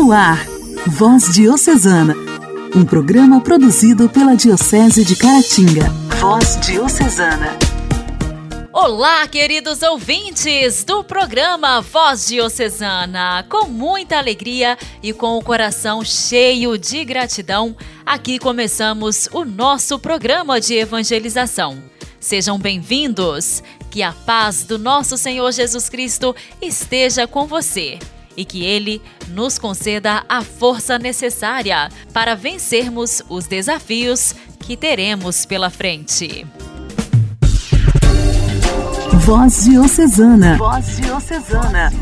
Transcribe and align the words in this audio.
No 0.00 0.12
ar, 0.12 0.46
Voz 0.86 1.34
Diocesana, 1.34 2.14
um 2.72 2.84
programa 2.84 3.40
produzido 3.40 4.08
pela 4.08 4.36
Diocese 4.36 5.04
de 5.04 5.16
Caratinga. 5.16 5.90
Voz 6.20 6.56
Diocesana. 6.60 7.58
Olá, 8.72 9.26
queridos 9.26 9.82
ouvintes 9.82 10.84
do 10.84 11.02
programa 11.02 11.80
Voz 11.80 12.28
Diocesana. 12.28 13.44
Com 13.48 13.66
muita 13.66 14.18
alegria 14.18 14.78
e 15.02 15.12
com 15.12 15.36
o 15.36 15.42
coração 15.42 16.04
cheio 16.04 16.78
de 16.78 17.04
gratidão, 17.04 17.76
aqui 18.06 18.38
começamos 18.38 19.28
o 19.32 19.44
nosso 19.44 19.98
programa 19.98 20.60
de 20.60 20.74
evangelização. 20.74 21.76
Sejam 22.20 22.56
bem-vindos. 22.56 23.64
Que 23.90 24.04
a 24.04 24.12
paz 24.12 24.62
do 24.62 24.78
nosso 24.78 25.16
Senhor 25.16 25.50
Jesus 25.50 25.88
Cristo 25.88 26.36
esteja 26.62 27.26
com 27.26 27.46
você 27.46 27.98
e 28.38 28.44
que 28.44 28.64
Ele 28.64 29.02
nos 29.30 29.58
conceda 29.58 30.24
a 30.28 30.42
força 30.42 30.96
necessária 30.96 31.90
para 32.12 32.36
vencermos 32.36 33.20
os 33.28 33.48
desafios 33.48 34.32
que 34.60 34.76
teremos 34.76 35.44
pela 35.44 35.68
frente. 35.68 36.46
Voz 39.24 39.64
Diocesana. 39.64 40.56
Voz 40.56 40.96
Diocesana. 40.98 41.92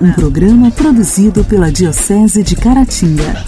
Um 0.00 0.12
programa 0.12 0.70
produzido 0.70 1.44
pela 1.44 1.72
Diocese 1.72 2.44
de 2.44 2.54
Caratinga. 2.54 3.44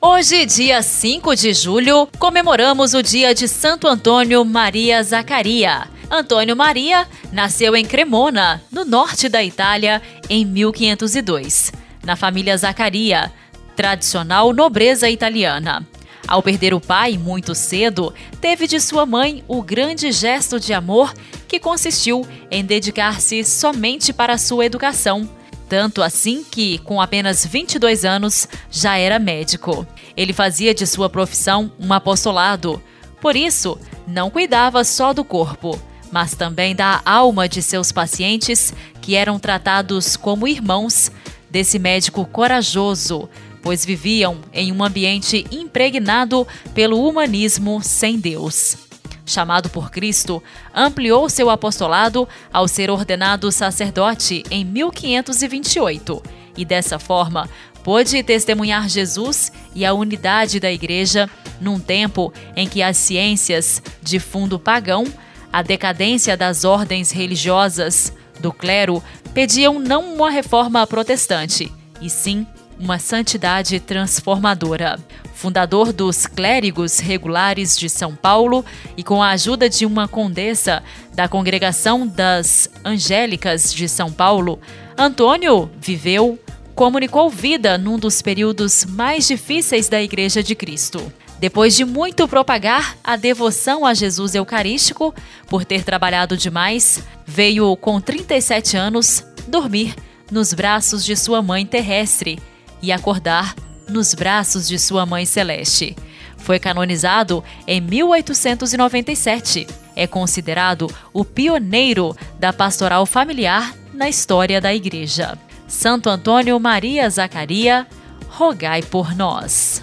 Hoje, 0.00 0.44
dia 0.44 0.82
5 0.82 1.34
de 1.34 1.54
julho, 1.54 2.06
comemoramos 2.18 2.92
o 2.92 3.02
dia 3.02 3.34
de 3.34 3.48
Santo 3.48 3.88
Antônio 3.88 4.44
Maria 4.44 5.02
Zacaria. 5.02 5.88
Antônio 6.14 6.54
Maria 6.54 7.08
nasceu 7.32 7.74
em 7.74 7.86
Cremona, 7.86 8.62
no 8.70 8.84
norte 8.84 9.30
da 9.30 9.42
Itália, 9.42 10.02
em 10.28 10.44
1502, 10.44 11.72
na 12.04 12.16
família 12.16 12.54
Zaccaria, 12.54 13.32
tradicional 13.74 14.52
nobreza 14.52 15.08
italiana. 15.08 15.88
Ao 16.28 16.42
perder 16.42 16.74
o 16.74 16.80
pai 16.80 17.16
muito 17.16 17.54
cedo, 17.54 18.12
teve 18.42 18.66
de 18.66 18.78
sua 18.78 19.06
mãe 19.06 19.42
o 19.48 19.62
grande 19.62 20.12
gesto 20.12 20.60
de 20.60 20.74
amor 20.74 21.14
que 21.48 21.58
consistiu 21.58 22.28
em 22.50 22.62
dedicar-se 22.62 23.42
somente 23.42 24.12
para 24.12 24.36
sua 24.36 24.66
educação. 24.66 25.26
Tanto 25.66 26.02
assim 26.02 26.44
que, 26.44 26.76
com 26.80 27.00
apenas 27.00 27.46
22 27.46 28.04
anos, 28.04 28.46
já 28.70 28.98
era 28.98 29.18
médico. 29.18 29.86
Ele 30.14 30.34
fazia 30.34 30.74
de 30.74 30.86
sua 30.86 31.08
profissão 31.08 31.72
um 31.80 31.90
apostolado. 31.90 32.82
Por 33.18 33.34
isso, 33.34 33.78
não 34.06 34.28
cuidava 34.28 34.84
só 34.84 35.14
do 35.14 35.24
corpo, 35.24 35.80
mas 36.12 36.34
também 36.34 36.76
da 36.76 37.00
alma 37.06 37.48
de 37.48 37.62
seus 37.62 37.90
pacientes, 37.90 38.72
que 39.00 39.16
eram 39.16 39.38
tratados 39.38 40.14
como 40.14 40.46
irmãos 40.46 41.10
desse 41.50 41.78
médico 41.78 42.26
corajoso, 42.26 43.28
pois 43.62 43.84
viviam 43.84 44.38
em 44.52 44.70
um 44.70 44.84
ambiente 44.84 45.46
impregnado 45.50 46.46
pelo 46.74 47.02
humanismo 47.08 47.80
sem 47.82 48.18
Deus. 48.18 48.76
Chamado 49.24 49.70
por 49.70 49.90
Cristo, 49.90 50.42
ampliou 50.74 51.30
seu 51.30 51.48
apostolado 51.48 52.28
ao 52.52 52.68
ser 52.68 52.90
ordenado 52.90 53.50
sacerdote 53.50 54.42
em 54.50 54.64
1528 54.64 56.22
e, 56.56 56.64
dessa 56.64 56.98
forma, 56.98 57.48
pôde 57.82 58.22
testemunhar 58.22 58.88
Jesus 58.88 59.50
e 59.74 59.86
a 59.86 59.94
unidade 59.94 60.60
da 60.60 60.70
Igreja 60.70 61.30
num 61.60 61.78
tempo 61.78 62.32
em 62.56 62.68
que 62.68 62.82
as 62.82 62.96
ciências 62.96 63.82
de 64.02 64.18
fundo 64.18 64.58
pagão 64.58 65.06
a 65.52 65.62
decadência 65.62 66.36
das 66.36 66.64
ordens 66.64 67.10
religiosas 67.10 68.12
do 68.40 68.52
clero 68.52 69.02
pediam 69.34 69.78
não 69.78 70.14
uma 70.14 70.30
reforma 70.30 70.86
protestante, 70.86 71.70
e 72.00 72.08
sim 72.08 72.46
uma 72.78 72.98
santidade 72.98 73.78
transformadora. 73.78 74.98
Fundador 75.34 75.92
dos 75.92 76.26
Clérigos 76.26 76.98
Regulares 76.98 77.76
de 77.76 77.88
São 77.88 78.14
Paulo 78.14 78.64
e 78.96 79.02
com 79.02 79.22
a 79.22 79.30
ajuda 79.30 79.68
de 79.68 79.84
uma 79.84 80.08
condessa 80.08 80.82
da 81.14 81.28
Congregação 81.28 82.06
das 82.06 82.70
Angélicas 82.84 83.72
de 83.72 83.88
São 83.88 84.10
Paulo, 84.10 84.58
Antônio 84.96 85.70
viveu, 85.80 86.38
comunicou 86.74 87.28
vida 87.28 87.76
num 87.76 87.98
dos 87.98 88.22
períodos 88.22 88.84
mais 88.84 89.26
difíceis 89.26 89.88
da 89.88 90.00
Igreja 90.00 90.42
de 90.42 90.54
Cristo. 90.54 91.12
Depois 91.42 91.74
de 91.74 91.84
muito 91.84 92.28
propagar 92.28 92.96
a 93.02 93.16
devoção 93.16 93.84
a 93.84 93.92
Jesus 93.94 94.36
Eucarístico, 94.36 95.12
por 95.48 95.64
ter 95.64 95.82
trabalhado 95.82 96.36
demais, 96.36 97.02
veio 97.26 97.76
com 97.76 98.00
37 98.00 98.76
anos 98.76 99.26
dormir 99.48 99.92
nos 100.30 100.54
braços 100.54 101.04
de 101.04 101.16
sua 101.16 101.42
mãe 101.42 101.66
terrestre 101.66 102.38
e 102.80 102.92
acordar 102.92 103.56
nos 103.88 104.14
braços 104.14 104.68
de 104.68 104.78
sua 104.78 105.04
mãe 105.04 105.26
celeste. 105.26 105.96
Foi 106.36 106.60
canonizado 106.60 107.42
em 107.66 107.80
1897. 107.80 109.66
É 109.96 110.06
considerado 110.06 110.86
o 111.12 111.24
pioneiro 111.24 112.16
da 112.38 112.52
pastoral 112.52 113.04
familiar 113.04 113.74
na 113.92 114.08
história 114.08 114.60
da 114.60 114.72
Igreja. 114.72 115.36
Santo 115.66 116.08
Antônio 116.08 116.60
Maria 116.60 117.10
Zacaria, 117.10 117.84
rogai 118.28 118.80
por 118.80 119.12
nós. 119.16 119.82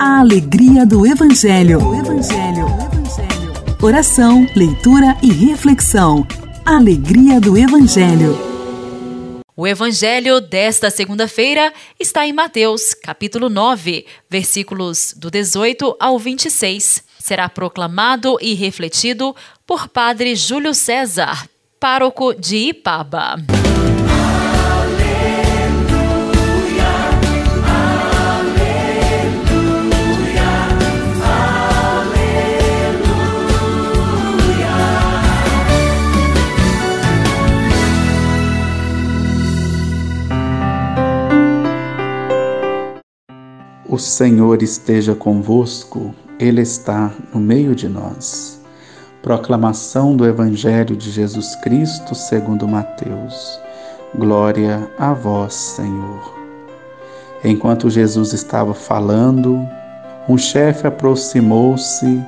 A 0.00 0.20
alegria 0.20 0.86
do 0.86 1.04
Evangelho. 1.04 1.80
O 1.80 1.92
Evangelho. 1.92 2.66
Oração, 3.82 4.46
leitura 4.54 5.16
e 5.20 5.32
reflexão. 5.32 6.24
Alegria 6.64 7.40
do 7.40 7.58
Evangelho. 7.58 8.38
O 9.56 9.66
evangelho 9.66 10.40
desta 10.40 10.88
segunda-feira 10.88 11.72
está 11.98 12.24
em 12.24 12.32
Mateus, 12.32 12.94
capítulo 12.94 13.48
9, 13.48 14.06
versículos 14.30 15.14
do 15.16 15.32
18 15.32 15.96
ao 15.98 16.16
26. 16.16 17.02
Será 17.18 17.48
proclamado 17.48 18.38
e 18.40 18.54
refletido 18.54 19.34
por 19.66 19.88
Padre 19.88 20.36
Júlio 20.36 20.74
César, 20.74 21.48
pároco 21.80 22.32
de 22.34 22.68
Ipaba. 22.68 23.34
O 43.90 43.96
Senhor 43.96 44.62
esteja 44.62 45.14
convosco, 45.14 46.14
Ele 46.38 46.60
está 46.60 47.10
no 47.32 47.40
meio 47.40 47.74
de 47.74 47.88
nós. 47.88 48.60
Proclamação 49.22 50.14
do 50.14 50.26
Evangelho 50.26 50.94
de 50.94 51.10
Jesus 51.10 51.56
Cristo 51.62 52.14
segundo 52.14 52.68
Mateus. 52.68 53.58
Glória 54.14 54.86
a 54.98 55.14
vós, 55.14 55.54
Senhor. 55.54 56.34
Enquanto 57.42 57.88
Jesus 57.88 58.34
estava 58.34 58.74
falando, 58.74 59.66
um 60.28 60.36
chefe 60.36 60.86
aproximou-se, 60.86 62.22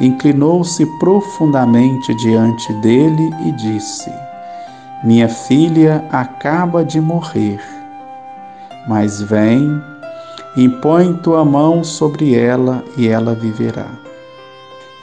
inclinou-se 0.00 0.84
profundamente 0.98 2.12
diante 2.16 2.72
dele 2.80 3.30
e 3.46 3.52
disse: 3.52 4.12
Minha 5.04 5.28
filha 5.28 6.04
acaba 6.10 6.84
de 6.84 7.00
morrer, 7.00 7.60
mas 8.88 9.22
vem 9.22 9.93
Impõe 10.56 11.14
tua 11.14 11.44
mão 11.44 11.82
sobre 11.82 12.36
ela 12.36 12.84
e 12.96 13.08
ela 13.08 13.34
viverá. 13.34 13.90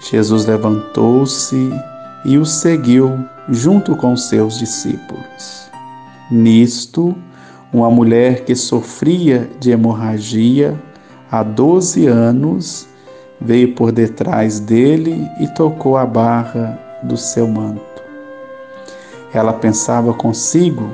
Jesus 0.10 0.46
levantou-se 0.46 1.72
e 2.24 2.38
o 2.38 2.46
seguiu 2.46 3.20
junto 3.50 3.96
com 3.96 4.16
seus 4.16 4.58
discípulos. 4.58 5.70
Nisto, 6.32 7.14
uma 7.74 7.90
mulher 7.90 8.46
que 8.46 8.56
sofria 8.56 9.50
de 9.60 9.72
hemorragia 9.72 10.80
há 11.30 11.44
doze 11.44 12.08
anos 12.08 12.88
veio 13.40 13.76
por 13.76 13.92
detrás 13.92 14.60
dele 14.60 15.28
e 15.40 15.48
tocou 15.48 15.98
a 15.98 16.06
barra 16.06 16.80
do 17.04 17.18
seu 17.18 17.48
manto. 17.48 17.82
Ela 19.34 19.52
pensava 19.52 20.14
consigo: 20.14 20.92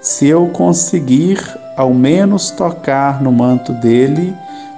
se 0.00 0.26
eu 0.26 0.46
conseguir 0.48 1.38
ao 1.76 1.92
menos 1.92 2.50
tocar 2.50 3.22
no 3.22 3.32
manto 3.32 3.72
dele, 3.74 4.34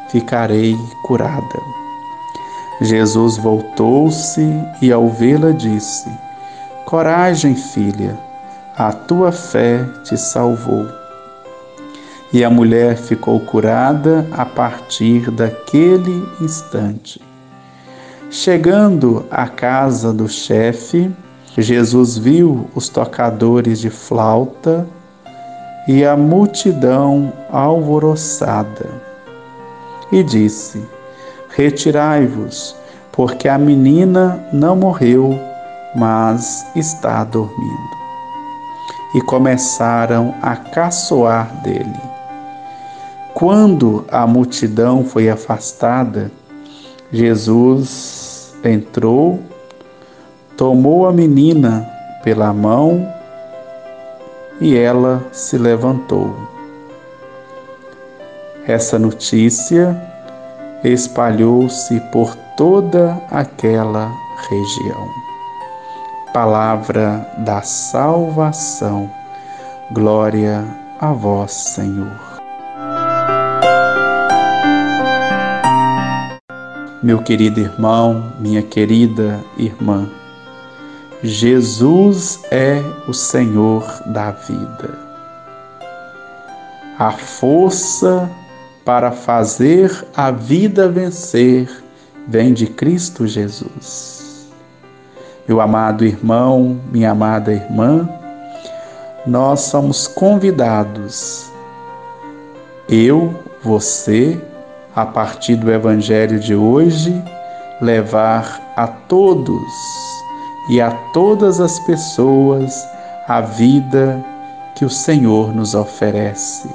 ficarei 0.09 0.77
curada. 1.03 1.61
Jesus 2.81 3.37
voltou-se 3.37 4.43
e, 4.83 4.93
ao 4.93 5.09
vê-la, 5.09 5.53
disse: 5.53 6.09
Coragem, 6.85 7.55
filha, 7.55 8.19
a 8.77 8.93
tua 8.93 9.33
fé 9.33 9.85
te 10.05 10.17
salvou. 10.17 10.87
E 12.33 12.45
a 12.45 12.51
mulher 12.51 12.97
ficou 12.97 13.41
curada 13.41 14.27
a 14.33 14.45
partir 14.45 15.31
daquele 15.31 16.29
instante. 16.41 17.21
Chegando 18.31 19.25
à 19.31 19.47
casa 19.47 20.13
do 20.13 20.29
chefe, 20.29 21.11
Jesus 21.57 22.19
viu 22.19 22.69
os 22.75 22.89
tocadores 22.89 23.79
de 23.79 23.89
flauta 23.89 24.87
e 25.87 26.05
a 26.05 26.17
multidão 26.17 27.33
alvoroçada 27.51 28.91
e 30.11 30.23
disse: 30.23 30.83
Retirai-vos, 31.51 32.77
porque 33.13 33.49
a 33.49 33.59
menina 33.59 34.45
não 34.53 34.77
morreu, 34.77 35.39
mas 35.95 36.67
está 36.75 37.25
dormindo. 37.25 37.97
E 39.15 39.21
começaram 39.23 40.35
a 40.43 40.57
caçoar 40.57 41.63
dele. 41.63 42.01
Quando 43.33 44.05
a 44.11 44.27
multidão 44.27 45.05
foi 45.05 45.29
afastada, 45.29 46.31
Jesus 47.13 48.55
entrou, 48.65 49.39
tomou 50.57 51.07
a 51.07 51.13
menina 51.13 51.89
pela 52.23 52.53
mão 52.53 53.07
e 54.61 54.77
ela 54.77 55.23
se 55.33 55.59
levantou. 55.59 56.35
Essa 58.67 58.99
notícia 58.99 59.97
espalhou-se 60.83 62.01
por 62.13 62.35
toda 62.57 63.21
aquela 63.31 64.11
região. 64.49 65.09
Palavra 66.33 67.27
da 67.39 67.63
salvação. 67.63 69.11
Glória 69.93 70.65
a 71.01 71.13
vós, 71.13 71.53
Senhor. 71.53 72.37
Meu 77.03 77.23
querido 77.23 77.61
irmão, 77.61 78.33
minha 78.41 78.63
querida 78.63 79.41
irmã, 79.57 80.11
Jesus 81.23 82.41
é 82.51 82.83
o 83.09 83.15
Senhor 83.15 83.85
da 84.07 84.33
vida. 84.33 84.99
A 86.99 87.11
força 87.11 88.31
para 88.85 89.11
fazer 89.11 90.07
a 90.15 90.31
vida 90.31 90.89
vencer 90.89 91.69
vem 92.29 92.53
de 92.53 92.67
Cristo 92.67 93.27
Jesus. 93.27 94.47
Meu 95.49 95.61
amado 95.61 96.05
irmão, 96.05 96.79
minha 96.93 97.13
amada 97.13 97.53
irmã, 97.53 98.09
nós 99.27 99.61
somos 99.61 100.07
convidados, 100.07 101.51
eu, 102.89 103.35
você, 103.63 104.41
a 104.95 105.07
partir 105.07 105.57
do 105.57 105.73
Evangelho 105.73 106.39
de 106.39 106.55
hoje, 106.55 107.13
levar 107.81 108.61
a 108.77 108.87
todos 108.87 109.63
e 110.69 110.81
a 110.81 110.91
todas 111.13 111.61
as 111.61 111.79
pessoas 111.81 112.87
a 113.29 113.41
vida 113.41 114.25
que 114.75 114.85
o 114.85 114.91
Senhor 114.91 115.55
nos 115.55 115.75
oferece. 115.75 116.69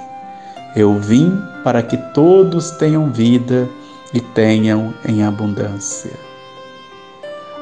Eu 0.75 0.99
vim 0.99 1.37
para 1.63 1.83
que 1.83 1.97
todos 2.13 2.71
tenham 2.71 3.11
vida 3.11 3.67
e 4.13 4.19
tenham 4.19 4.93
em 5.07 5.23
abundância. 5.23 6.11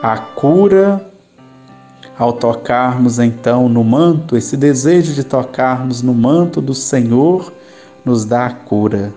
A 0.01 0.17
cura, 0.17 1.03
ao 2.17 2.33
tocarmos 2.33 3.19
então 3.19 3.67
no 3.67 3.83
manto, 3.83 4.37
esse 4.37 4.55
desejo 4.55 5.13
de 5.13 5.23
tocarmos 5.23 6.01
no 6.01 6.13
manto 6.13 6.61
do 6.61 6.73
Senhor, 6.73 7.51
nos 8.05 8.25
dá 8.25 8.45
a 8.45 8.53
cura. 8.53 9.13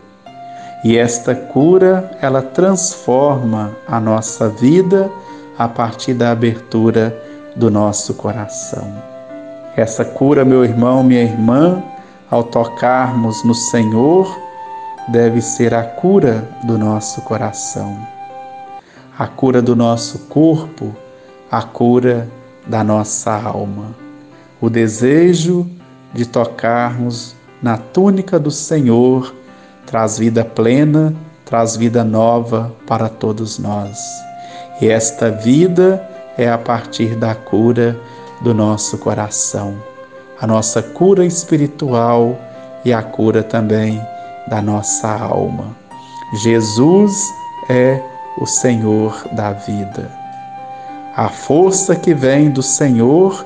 E 0.85 0.97
esta 0.97 1.35
cura, 1.35 2.11
ela 2.21 2.43
transforma 2.43 3.71
a 3.87 4.01
nossa 4.01 4.49
vida 4.49 5.11
a 5.59 5.69
partir 5.69 6.15
da 6.15 6.31
abertura 6.31 7.17
do 7.57 7.71
nosso 7.71 8.15
coração. 8.15 9.13
Essa 9.77 10.05
cura, 10.05 10.45
meu 10.45 10.65
irmão, 10.65 11.03
minha 11.03 11.23
irmã, 11.23 11.83
ao 12.31 12.45
tocarmos 12.45 13.45
no 13.45 13.55
Senhor, 13.55 14.39
deve 15.09 15.41
ser 15.41 15.75
a 15.75 15.83
cura 15.83 16.49
do 16.65 16.79
nosso 16.79 17.21
coração, 17.23 17.99
a 19.19 19.27
cura 19.27 19.61
do 19.61 19.75
nosso 19.75 20.21
corpo, 20.21 20.95
a 21.51 21.63
cura 21.63 22.29
da 22.67 22.85
nossa 22.85 23.33
alma. 23.33 23.95
O 24.61 24.71
desejo 24.71 25.69
de 26.15 26.25
tocarmos 26.25 27.35
na 27.63 27.77
túnica 27.77 28.39
do 28.39 28.51
Senhor 28.51 29.35
traz 29.87 30.19
vida 30.19 30.45
plena, 30.45 31.15
traz 31.45 31.77
vida 31.77 32.05
nova 32.05 32.75
para 32.87 33.09
todos 33.09 33.59
nós. 33.59 33.99
E 34.81 34.89
esta 34.89 35.31
vida 35.31 36.03
é 36.37 36.49
a 36.49 36.59
partir 36.59 37.15
da 37.17 37.35
cura 37.35 37.97
do 38.41 38.53
nosso 38.53 38.99
coração, 38.99 39.77
a 40.41 40.47
nossa 40.47 40.83
cura 40.83 41.25
espiritual 41.25 42.39
e 42.85 42.93
a 42.93 43.03
cura 43.03 43.43
também 43.43 44.01
da 44.49 44.61
nossa 44.61 45.09
alma. 45.09 45.77
Jesus 46.43 47.13
é 47.69 48.01
o 48.39 48.47
Senhor 48.47 49.29
da 49.33 49.53
vida. 49.53 50.11
A 51.15 51.29
força 51.29 51.95
que 51.95 52.15
vem 52.15 52.51
do 52.51 52.63
Senhor 52.63 53.45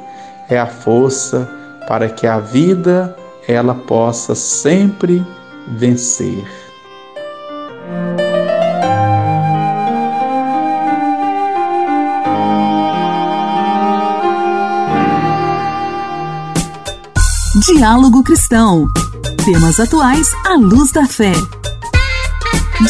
é 0.49 0.59
a 0.59 0.67
força 0.67 1.49
para 1.89 2.09
que 2.09 2.27
a 2.27 2.39
vida 2.39 3.15
ela 3.49 3.75
possa 3.75 4.35
sempre 4.35 5.25
vencer. 5.69 6.66
Diálogo 17.67 18.23
Cristão. 18.23 18.87
Temas 19.45 19.81
atuais 19.81 20.29
à 20.45 20.55
luz 20.55 20.93
da 20.93 21.05
fé. 21.05 21.33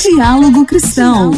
Diálogo 0.02 0.66
Cristão. 0.66 1.30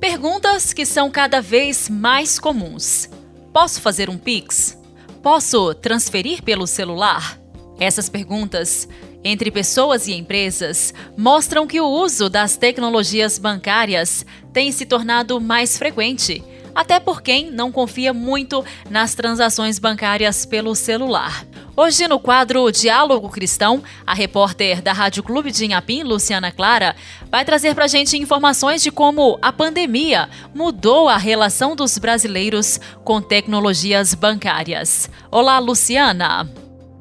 Perguntas 0.00 0.72
que 0.72 0.86
são 0.86 1.10
cada 1.10 1.42
vez 1.42 1.90
mais 1.90 2.38
comuns. 2.38 3.10
Posso 3.52 3.82
fazer 3.82 4.08
um 4.08 4.16
Pix? 4.16 4.78
Posso 5.22 5.74
transferir 5.74 6.42
pelo 6.42 6.66
celular? 6.66 7.38
Essas 7.78 8.08
perguntas 8.08 8.88
entre 9.22 9.50
pessoas 9.50 10.06
e 10.06 10.12
empresas 10.12 10.94
mostram 11.16 11.66
que 11.66 11.80
o 11.80 11.86
uso 11.86 12.30
das 12.30 12.56
tecnologias 12.56 13.36
bancárias 13.38 14.24
tem 14.58 14.72
se 14.72 14.84
tornado 14.84 15.40
mais 15.40 15.78
frequente, 15.78 16.42
até 16.74 16.98
por 16.98 17.22
quem 17.22 17.48
não 17.48 17.70
confia 17.70 18.12
muito 18.12 18.64
nas 18.90 19.14
transações 19.14 19.78
bancárias 19.78 20.44
pelo 20.44 20.74
celular. 20.74 21.46
Hoje, 21.76 22.08
no 22.08 22.18
quadro 22.18 22.68
Diálogo 22.72 23.28
Cristão, 23.28 23.80
a 24.04 24.12
repórter 24.12 24.82
da 24.82 24.92
Rádio 24.92 25.22
Clube 25.22 25.52
de 25.52 25.66
Inhapim, 25.66 26.02
Luciana 26.02 26.50
Clara, 26.50 26.96
vai 27.30 27.44
trazer 27.44 27.72
para 27.72 27.84
a 27.84 27.86
gente 27.86 28.18
informações 28.18 28.82
de 28.82 28.90
como 28.90 29.38
a 29.40 29.52
pandemia 29.52 30.28
mudou 30.52 31.08
a 31.08 31.16
relação 31.16 31.76
dos 31.76 31.96
brasileiros 31.96 32.80
com 33.04 33.22
tecnologias 33.22 34.12
bancárias. 34.12 35.08
Olá, 35.30 35.60
Luciana! 35.60 36.50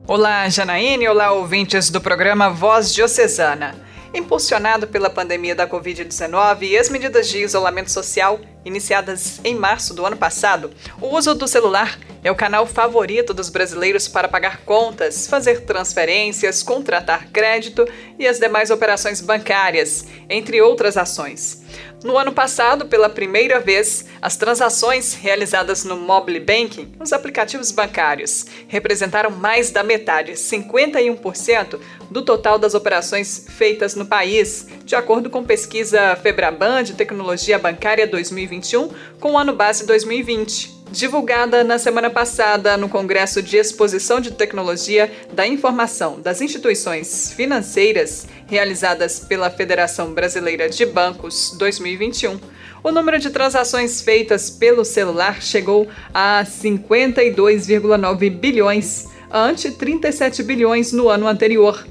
Olá, 0.07 0.47
Janaíne. 0.47 1.07
Olá, 1.07 1.31
ouvintes 1.31 1.89
do 1.89 1.99
programa 1.99 2.51
Voz 2.51 2.93
Diocesana. 2.93 3.86
Impulsionado 4.17 4.87
pela 4.87 5.11
pandemia 5.11 5.53
da 5.53 5.67
Covid-19 5.67 6.63
e 6.63 6.75
as 6.75 6.89
medidas 6.89 7.29
de 7.29 7.37
isolamento 7.37 7.91
social 7.91 8.39
iniciadas 8.65 9.39
em 9.43 9.53
março 9.53 9.93
do 9.93 10.03
ano 10.03 10.17
passado, 10.17 10.71
o 10.99 11.15
uso 11.15 11.35
do 11.35 11.47
celular 11.47 11.99
é 12.23 12.31
o 12.31 12.35
canal 12.35 12.65
favorito 12.65 13.31
dos 13.31 13.49
brasileiros 13.49 14.07
para 14.07 14.27
pagar 14.27 14.61
contas, 14.61 15.27
fazer 15.27 15.65
transferências, 15.65 16.63
contratar 16.63 17.27
crédito 17.27 17.87
e 18.17 18.25
as 18.25 18.39
demais 18.39 18.71
operações 18.71 19.21
bancárias, 19.21 20.07
entre 20.27 20.63
outras 20.63 20.97
ações. 20.97 21.63
No 22.03 22.15
ano 22.15 22.31
passado, 22.31 22.85
pela 22.85 23.09
primeira 23.09 23.59
vez, 23.59 24.05
as 24.21 24.37
transações 24.37 25.15
realizadas 25.15 25.83
no 25.83 25.97
mobile 25.97 26.39
banking, 26.39 26.93
os 26.99 27.11
aplicativos 27.11 27.71
bancários, 27.71 28.45
representaram 28.67 29.31
mais 29.31 29.71
da 29.71 29.83
metade, 29.83 30.33
51%, 30.33 31.79
do 32.11 32.21
total 32.21 32.59
das 32.59 32.75
operações 32.75 33.47
feitas 33.49 33.95
no 33.95 34.05
país, 34.05 34.67
de 34.85 34.95
acordo 34.95 35.29
com 35.29 35.43
pesquisa 35.43 36.15
Febraban 36.17 36.83
de 36.83 36.93
Tecnologia 36.93 37.57
Bancária 37.57 38.05
2021, 38.05 38.89
com 39.19 39.31
o 39.31 39.37
ano 39.37 39.53
base 39.53 39.85
2020. 39.85 40.76
Divulgada 40.91 41.65
na 41.65 41.77
semana 41.77 42.09
passada 42.09 42.77
no 42.77 42.87
Congresso 42.87 43.41
de 43.41 43.57
Exposição 43.57 44.21
de 44.21 44.31
Tecnologia 44.31 45.11
da 45.33 45.45
Informação 45.45 46.19
das 46.21 46.41
Instituições 46.41 47.33
Financeiras, 47.33 48.25
realizadas 48.47 49.19
pela 49.19 49.49
Federação 49.49 50.13
Brasileira 50.13 50.69
de 50.69 50.85
Bancos 50.85 51.53
2021, 51.59 52.39
o 52.81 52.91
número 52.91 53.19
de 53.19 53.29
transações 53.29 54.01
feitas 54.01 54.49
pelo 54.49 54.85
celular 54.85 55.41
chegou 55.41 55.89
a 56.13 56.45
52,9 56.45 58.29
bilhões, 58.29 59.07
ante 59.29 59.69
37 59.71 60.41
bilhões 60.41 60.93
no 60.93 61.09
ano 61.09 61.27
anterior. 61.27 61.85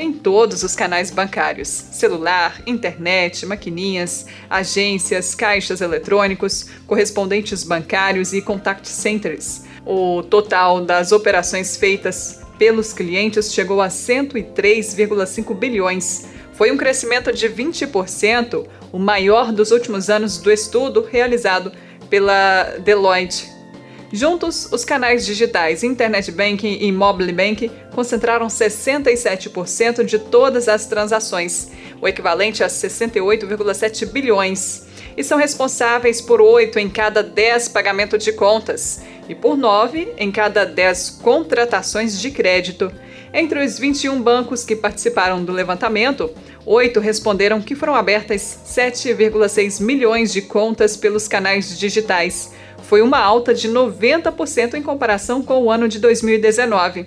Em 0.00 0.12
todos 0.14 0.62
os 0.62 0.74
canais 0.74 1.10
bancários: 1.10 1.68
celular, 1.68 2.62
internet, 2.66 3.44
maquininhas, 3.44 4.26
agências, 4.48 5.34
caixas 5.34 5.80
eletrônicos, 5.82 6.66
correspondentes 6.86 7.62
bancários 7.62 8.32
e 8.32 8.40
contact 8.40 8.88
centers. 8.88 9.62
O 9.84 10.22
total 10.22 10.80
das 10.80 11.12
operações 11.12 11.76
feitas 11.76 12.40
pelos 12.58 12.92
clientes 12.92 13.52
chegou 13.52 13.80
a 13.80 13.88
103,5 13.88 15.54
bilhões. 15.54 16.26
Foi 16.54 16.70
um 16.70 16.76
crescimento 16.76 17.32
de 17.32 17.48
20%, 17.48 18.66
o 18.92 18.98
maior 18.98 19.52
dos 19.52 19.70
últimos 19.70 20.10
anos 20.10 20.38
do 20.38 20.50
estudo 20.50 21.06
realizado 21.10 21.72
pela 22.08 22.64
Deloitte. 22.84 23.59
Juntos, 24.12 24.68
os 24.72 24.84
canais 24.84 25.24
digitais 25.24 25.84
Internet 25.84 26.32
Banking 26.32 26.78
e 26.80 26.90
Mobile 26.90 27.32
Banking 27.32 27.70
concentraram 27.94 28.48
67% 28.48 30.04
de 30.04 30.18
todas 30.18 30.68
as 30.68 30.86
transações, 30.86 31.70
o 32.00 32.08
equivalente 32.08 32.64
a 32.64 32.66
68,7 32.66 34.06
bilhões, 34.06 34.86
e 35.16 35.22
são 35.22 35.38
responsáveis 35.38 36.20
por 36.20 36.40
8 36.40 36.80
em 36.80 36.90
cada 36.90 37.22
10 37.22 37.68
pagamentos 37.68 38.24
de 38.24 38.32
contas 38.32 39.00
e 39.28 39.34
por 39.34 39.56
9 39.56 40.12
em 40.18 40.32
cada 40.32 40.66
10 40.66 41.20
contratações 41.22 42.20
de 42.20 42.32
crédito. 42.32 42.90
Entre 43.32 43.64
os 43.64 43.78
21 43.78 44.20
bancos 44.20 44.64
que 44.64 44.74
participaram 44.74 45.44
do 45.44 45.52
levantamento, 45.52 46.28
oito 46.66 46.98
responderam 46.98 47.62
que 47.62 47.76
foram 47.76 47.94
abertas 47.94 48.58
7,6 48.66 49.80
milhões 49.80 50.32
de 50.32 50.42
contas 50.42 50.96
pelos 50.96 51.28
canais 51.28 51.78
digitais. 51.78 52.50
Foi 52.90 53.02
uma 53.02 53.20
alta 53.20 53.54
de 53.54 53.68
90% 53.68 54.74
em 54.74 54.82
comparação 54.82 55.44
com 55.44 55.62
o 55.62 55.70
ano 55.70 55.86
de 55.86 56.00
2019. 56.00 57.06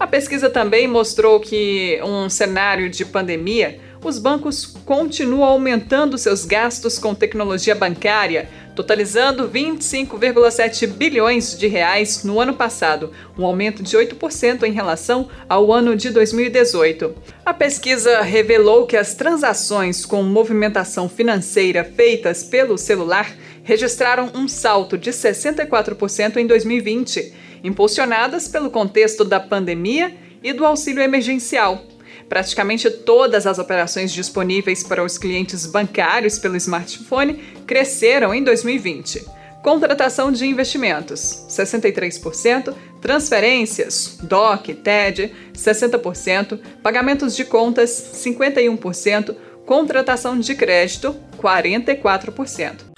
A 0.00 0.06
pesquisa 0.06 0.48
também 0.48 0.88
mostrou 0.88 1.38
que 1.38 2.00
um 2.02 2.30
cenário 2.30 2.88
de 2.88 3.04
pandemia 3.04 3.78
os 4.02 4.18
bancos 4.18 4.64
continuam 4.84 5.44
aumentando 5.44 6.16
seus 6.16 6.44
gastos 6.44 6.98
com 6.98 7.14
tecnologia 7.14 7.74
bancária, 7.74 8.48
totalizando 8.74 9.48
25,7 9.48 10.86
bilhões 10.86 11.58
de 11.58 11.66
reais 11.66 12.22
no 12.22 12.40
ano 12.40 12.54
passado, 12.54 13.12
um 13.36 13.44
aumento 13.44 13.82
de 13.82 13.96
8% 13.96 14.62
em 14.62 14.72
relação 14.72 15.28
ao 15.48 15.72
ano 15.72 15.96
de 15.96 16.10
2018. 16.10 17.12
A 17.44 17.52
pesquisa 17.52 18.22
revelou 18.22 18.86
que 18.86 18.96
as 18.96 19.14
transações 19.14 20.06
com 20.06 20.22
movimentação 20.22 21.08
financeira 21.08 21.82
feitas 21.82 22.44
pelo 22.44 22.78
celular 22.78 23.34
registraram 23.64 24.30
um 24.34 24.46
salto 24.46 24.96
de 24.96 25.10
64% 25.10 26.36
em 26.36 26.46
2020, 26.46 27.34
impulsionadas 27.64 28.46
pelo 28.46 28.70
contexto 28.70 29.24
da 29.24 29.40
pandemia 29.40 30.14
e 30.42 30.52
do 30.52 30.64
auxílio 30.64 31.02
emergencial. 31.02 31.84
Praticamente 32.28 32.90
todas 32.90 33.46
as 33.46 33.58
operações 33.58 34.12
disponíveis 34.12 34.82
para 34.82 35.02
os 35.02 35.16
clientes 35.16 35.66
bancários 35.66 36.38
pelo 36.38 36.56
smartphone 36.56 37.34
cresceram 37.66 38.34
em 38.34 38.44
2020. 38.44 39.24
Contratação 39.62 40.30
de 40.30 40.46
investimentos, 40.46 41.44
63%, 41.48 42.74
transferências, 43.00 44.18
DOC, 44.22 44.74
TED, 44.74 45.32
60%, 45.54 46.58
pagamentos 46.82 47.34
de 47.34 47.44
contas, 47.44 47.90
51%, 48.14 49.34
contratação 49.66 50.38
de 50.38 50.54
crédito, 50.54 51.16
44%. 51.42 52.88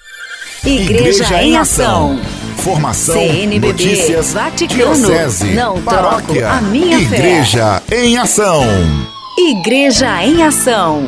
Igreja, 0.63 1.23
Igreja 1.23 1.43
em 1.43 1.57
Ação. 1.57 2.19
Formação, 2.57 3.15
CNBB, 3.15 3.67
notícias, 3.67 4.33
Vaticano, 4.33 4.93
diocese, 4.93 5.47
não 5.55 5.81
paróquia, 5.81 6.41
troco 6.41 6.57
a 6.57 6.61
minha 6.61 6.99
Igreja 6.99 7.81
fé. 7.87 8.05
em 8.05 8.17
Ação. 8.19 8.63
Igreja 9.43 10.23
em 10.23 10.43
Ação. 10.43 11.01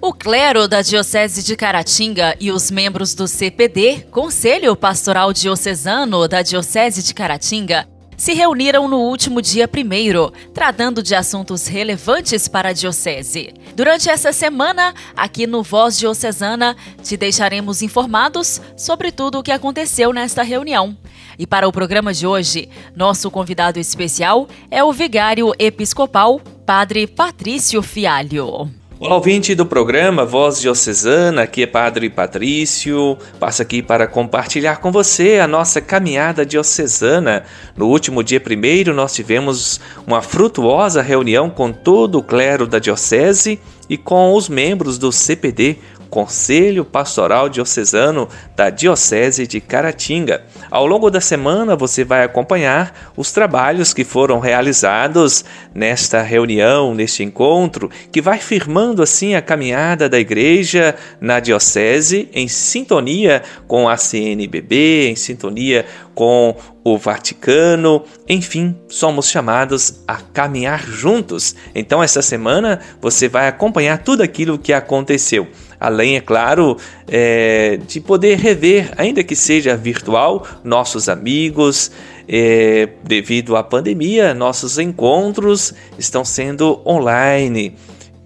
O 0.00 0.14
clero 0.14 0.66
da 0.66 0.80
Diocese 0.80 1.42
de 1.42 1.54
Caratinga 1.54 2.34
e 2.40 2.50
os 2.50 2.70
membros 2.70 3.14
do 3.14 3.28
CPD, 3.28 4.06
Conselho 4.10 4.74
Pastoral 4.74 5.30
Diocesano 5.30 6.26
da 6.26 6.40
Diocese 6.40 7.02
de 7.02 7.12
Caratinga, 7.12 7.86
se 8.16 8.32
reuniram 8.32 8.88
no 8.88 8.98
último 8.98 9.42
dia 9.42 9.68
primeiro, 9.68 10.32
tratando 10.54 11.02
de 11.02 11.14
assuntos 11.14 11.66
relevantes 11.66 12.48
para 12.48 12.70
a 12.70 12.72
Diocese. 12.72 13.52
Durante 13.74 14.08
essa 14.08 14.32
semana, 14.32 14.94
aqui 15.16 15.46
no 15.46 15.62
Voz 15.62 15.98
Diocesana, 15.98 16.76
te 17.02 17.16
deixaremos 17.16 17.82
informados 17.82 18.60
sobre 18.76 19.12
tudo 19.12 19.38
o 19.38 19.42
que 19.42 19.52
aconteceu 19.52 20.12
nesta 20.12 20.42
reunião. 20.42 20.96
E 21.38 21.46
para 21.46 21.68
o 21.68 21.72
programa 21.72 22.14
de 22.14 22.26
hoje, 22.26 22.68
nosso 22.94 23.30
convidado 23.30 23.78
especial 23.78 24.48
é 24.70 24.82
o 24.82 24.92
vigário 24.92 25.52
episcopal, 25.58 26.40
Padre 26.64 27.06
Patrício 27.06 27.82
Fialho. 27.82 28.70
Olá, 28.98 29.14
ouvinte 29.14 29.54
do 29.54 29.66
programa 29.66 30.24
Voz 30.24 30.58
Diocesana, 30.58 31.42
aqui 31.42 31.64
é 31.64 31.66
Padre 31.66 32.08
Patrício. 32.08 33.18
Passo 33.38 33.60
aqui 33.60 33.82
para 33.82 34.06
compartilhar 34.06 34.76
com 34.76 34.90
você 34.90 35.38
a 35.38 35.46
nossa 35.46 35.82
caminhada 35.82 36.46
diocesana. 36.46 37.44
No 37.76 37.88
último 37.88 38.24
dia 38.24 38.40
primeiro, 38.40 38.94
nós 38.94 39.12
tivemos 39.12 39.78
uma 40.06 40.22
frutuosa 40.22 41.02
reunião 41.02 41.50
com 41.50 41.70
todo 41.70 42.16
o 42.16 42.22
clero 42.22 42.66
da 42.66 42.78
Diocese 42.78 43.60
e 43.86 43.98
com 43.98 44.32
os 44.32 44.48
membros 44.48 44.96
do 44.96 45.12
CPD, 45.12 45.76
Conselho 46.08 46.84
Pastoral 46.84 47.48
Diocesano 47.48 48.28
da 48.54 48.70
Diocese 48.70 49.46
de 49.46 49.60
Caratinga. 49.60 50.44
Ao 50.70 50.86
longo 50.86 51.10
da 51.10 51.20
semana 51.20 51.76
você 51.76 52.04
vai 52.04 52.24
acompanhar 52.24 53.12
os 53.16 53.32
trabalhos 53.32 53.92
que 53.92 54.04
foram 54.04 54.38
realizados 54.38 55.44
nesta 55.74 56.22
reunião, 56.22 56.94
neste 56.94 57.22
encontro, 57.22 57.90
que 58.10 58.22
vai 58.22 58.38
firmando 58.38 59.02
assim 59.02 59.34
a 59.34 59.42
caminhada 59.42 60.08
da 60.08 60.18
igreja 60.18 60.94
na 61.20 61.40
Diocese 61.40 62.28
em 62.32 62.48
sintonia 62.48 63.42
com 63.66 63.88
a 63.88 63.96
CNBB, 63.96 65.08
em 65.08 65.16
sintonia 65.16 65.84
com 66.14 66.56
o 66.82 66.96
Vaticano, 66.96 68.04
enfim, 68.28 68.74
somos 68.88 69.28
chamados 69.28 70.04
a 70.06 70.14
caminhar 70.16 70.86
juntos. 70.86 71.56
Então, 71.74 72.00
essa 72.00 72.22
semana 72.22 72.80
você 73.00 73.28
vai 73.28 73.48
acompanhar 73.48 73.98
tudo 73.98 74.22
aquilo 74.22 74.56
que 74.56 74.72
aconteceu. 74.72 75.48
Além, 75.78 76.16
é 76.16 76.20
claro, 76.20 76.76
é, 77.08 77.78
de 77.86 78.00
poder 78.00 78.38
rever, 78.38 78.92
ainda 78.96 79.22
que 79.22 79.36
seja 79.36 79.76
virtual, 79.76 80.46
nossos 80.64 81.08
amigos. 81.08 81.90
É, 82.28 82.88
devido 83.04 83.54
à 83.54 83.62
pandemia, 83.62 84.34
nossos 84.34 84.78
encontros 84.78 85.72
estão 85.96 86.24
sendo 86.24 86.80
online. 86.84 87.76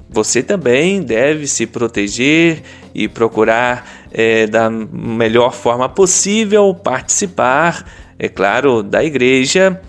Você 0.08 0.42
também 0.42 1.02
deve 1.02 1.46
se 1.46 1.66
proteger 1.66 2.62
e 2.94 3.06
procurar 3.06 3.86
é, 4.10 4.46
da 4.46 4.70
melhor 4.70 5.52
forma 5.52 5.88
possível 5.88 6.74
participar, 6.74 7.84
é 8.18 8.28
claro, 8.28 8.82
da 8.82 9.04
igreja 9.04 9.80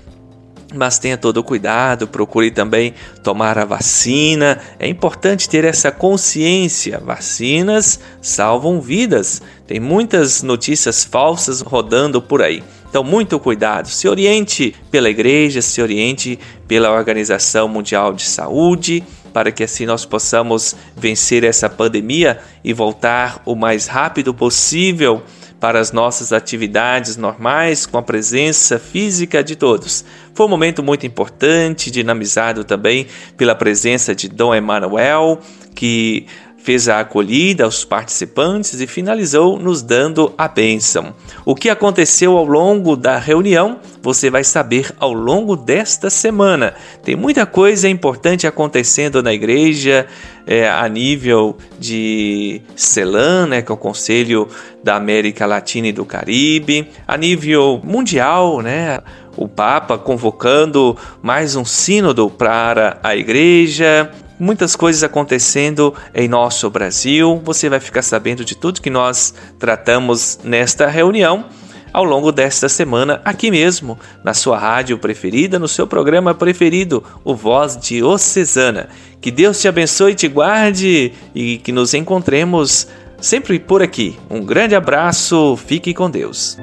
mas 0.73 0.99
tenha 0.99 1.17
todo 1.17 1.37
o 1.37 1.43
cuidado, 1.43 2.07
procure 2.07 2.51
também 2.51 2.93
tomar 3.23 3.57
a 3.57 3.65
vacina. 3.65 4.59
É 4.79 4.87
importante 4.87 5.49
ter 5.49 5.65
essa 5.65 5.91
consciência. 5.91 6.99
Vacinas 6.99 7.99
salvam 8.21 8.79
vidas. 8.81 9.41
Tem 9.67 9.79
muitas 9.79 10.41
notícias 10.43 11.03
falsas 11.03 11.61
rodando 11.61 12.21
por 12.21 12.41
aí. 12.41 12.63
Então, 12.89 13.03
muito 13.03 13.39
cuidado. 13.39 13.87
Se 13.87 14.07
oriente 14.07 14.75
pela 14.89 15.09
igreja, 15.09 15.61
se 15.61 15.81
oriente 15.81 16.37
pela 16.67 16.91
Organização 16.91 17.67
Mundial 17.67 18.13
de 18.13 18.23
Saúde, 18.23 19.03
para 19.31 19.51
que 19.51 19.63
assim 19.63 19.85
nós 19.85 20.03
possamos 20.03 20.75
vencer 20.95 21.43
essa 21.43 21.69
pandemia 21.69 22.39
e 22.63 22.73
voltar 22.73 23.41
o 23.45 23.55
mais 23.55 23.87
rápido 23.87 24.33
possível 24.33 25.23
para 25.61 25.79
as 25.79 25.91
nossas 25.91 26.33
atividades 26.33 27.15
normais 27.15 27.85
com 27.85 27.95
a 27.99 28.01
presença 28.01 28.79
física 28.79 29.43
de 29.43 29.55
todos. 29.55 30.03
Foi 30.33 30.47
um 30.47 30.49
momento 30.49 30.81
muito 30.81 31.05
importante, 31.05 31.91
dinamizado 31.91 32.63
também 32.63 33.05
pela 33.37 33.53
presença 33.53 34.15
de 34.15 34.27
Dom 34.27 34.55
Emanuel, 34.55 35.39
que 35.75 36.25
fez 36.63 36.87
a 36.87 36.99
acolhida 36.99 37.63
aos 37.63 37.83
participantes 37.83 38.79
e 38.79 38.87
finalizou 38.87 39.57
nos 39.57 39.81
dando 39.81 40.33
a 40.37 40.47
bênção. 40.47 41.13
O 41.45 41.55
que 41.55 41.69
aconteceu 41.69 42.37
ao 42.37 42.45
longo 42.45 42.95
da 42.95 43.17
reunião 43.17 43.79
você 44.01 44.29
vai 44.29 44.43
saber 44.43 44.91
ao 44.99 45.13
longo 45.13 45.55
desta 45.55 46.09
semana. 46.09 46.73
Tem 47.03 47.15
muita 47.15 47.45
coisa 47.45 47.87
importante 47.87 48.47
acontecendo 48.47 49.21
na 49.21 49.31
igreja 49.31 50.07
é, 50.47 50.67
a 50.67 50.87
nível 50.89 51.55
de 51.79 52.61
CELAN, 52.75 53.47
né, 53.47 53.61
que 53.61 53.71
é 53.71 53.75
o 53.75 53.77
Conselho 53.77 54.47
da 54.83 54.95
América 54.95 55.45
Latina 55.45 55.87
e 55.87 55.91
do 55.91 56.03
Caribe, 56.03 56.89
a 57.07 57.15
nível 57.15 57.79
mundial, 57.83 58.61
né, 58.61 58.99
o 59.37 59.47
Papa 59.47 59.97
convocando 59.97 60.97
mais 61.21 61.55
um 61.55 61.63
sínodo 61.63 62.29
para 62.29 62.99
a 63.03 63.15
igreja 63.15 64.11
muitas 64.41 64.75
coisas 64.75 65.03
acontecendo 65.03 65.93
em 66.15 66.27
nosso 66.27 66.67
Brasil. 66.69 67.39
Você 67.45 67.69
vai 67.69 67.79
ficar 67.79 68.01
sabendo 68.01 68.43
de 68.43 68.55
tudo 68.55 68.81
que 68.81 68.89
nós 68.89 69.33
tratamos 69.59 70.39
nesta 70.43 70.87
reunião. 70.87 71.45
ao 71.93 72.05
longo 72.05 72.31
desta 72.31 72.69
semana 72.69 73.21
aqui 73.25 73.51
mesmo, 73.51 73.99
na 74.23 74.33
sua 74.33 74.57
rádio 74.57 74.97
preferida, 74.97 75.59
no 75.59 75.67
seu 75.67 75.85
programa 75.85 76.33
preferido, 76.33 77.03
o 77.21 77.35
Voz 77.35 77.75
Diocesana. 77.75 78.87
Que 79.19 79.29
Deus 79.29 79.59
te 79.59 79.67
abençoe 79.67 80.13
e 80.13 80.15
te 80.15 80.29
guarde 80.29 81.11
e 81.35 81.57
que 81.57 81.73
nos 81.73 81.93
encontremos 81.93 82.87
sempre 83.19 83.59
por 83.59 83.83
aqui. 83.83 84.17
Um 84.29 84.45
grande 84.45 84.73
abraço, 84.73 85.57
fique 85.57 85.93
com 85.93 86.09
Deus. 86.09 86.57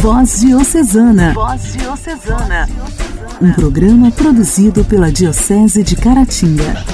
Voz 0.00 0.40
Diocesana. 0.40 1.34
Voz 1.34 1.74
Diocesana. 1.74 2.66
Um 3.40 3.52
programa 3.52 4.10
produzido 4.10 4.84
pela 4.84 5.12
Diocese 5.12 5.84
de 5.84 5.94
Caratinga. 5.94 6.84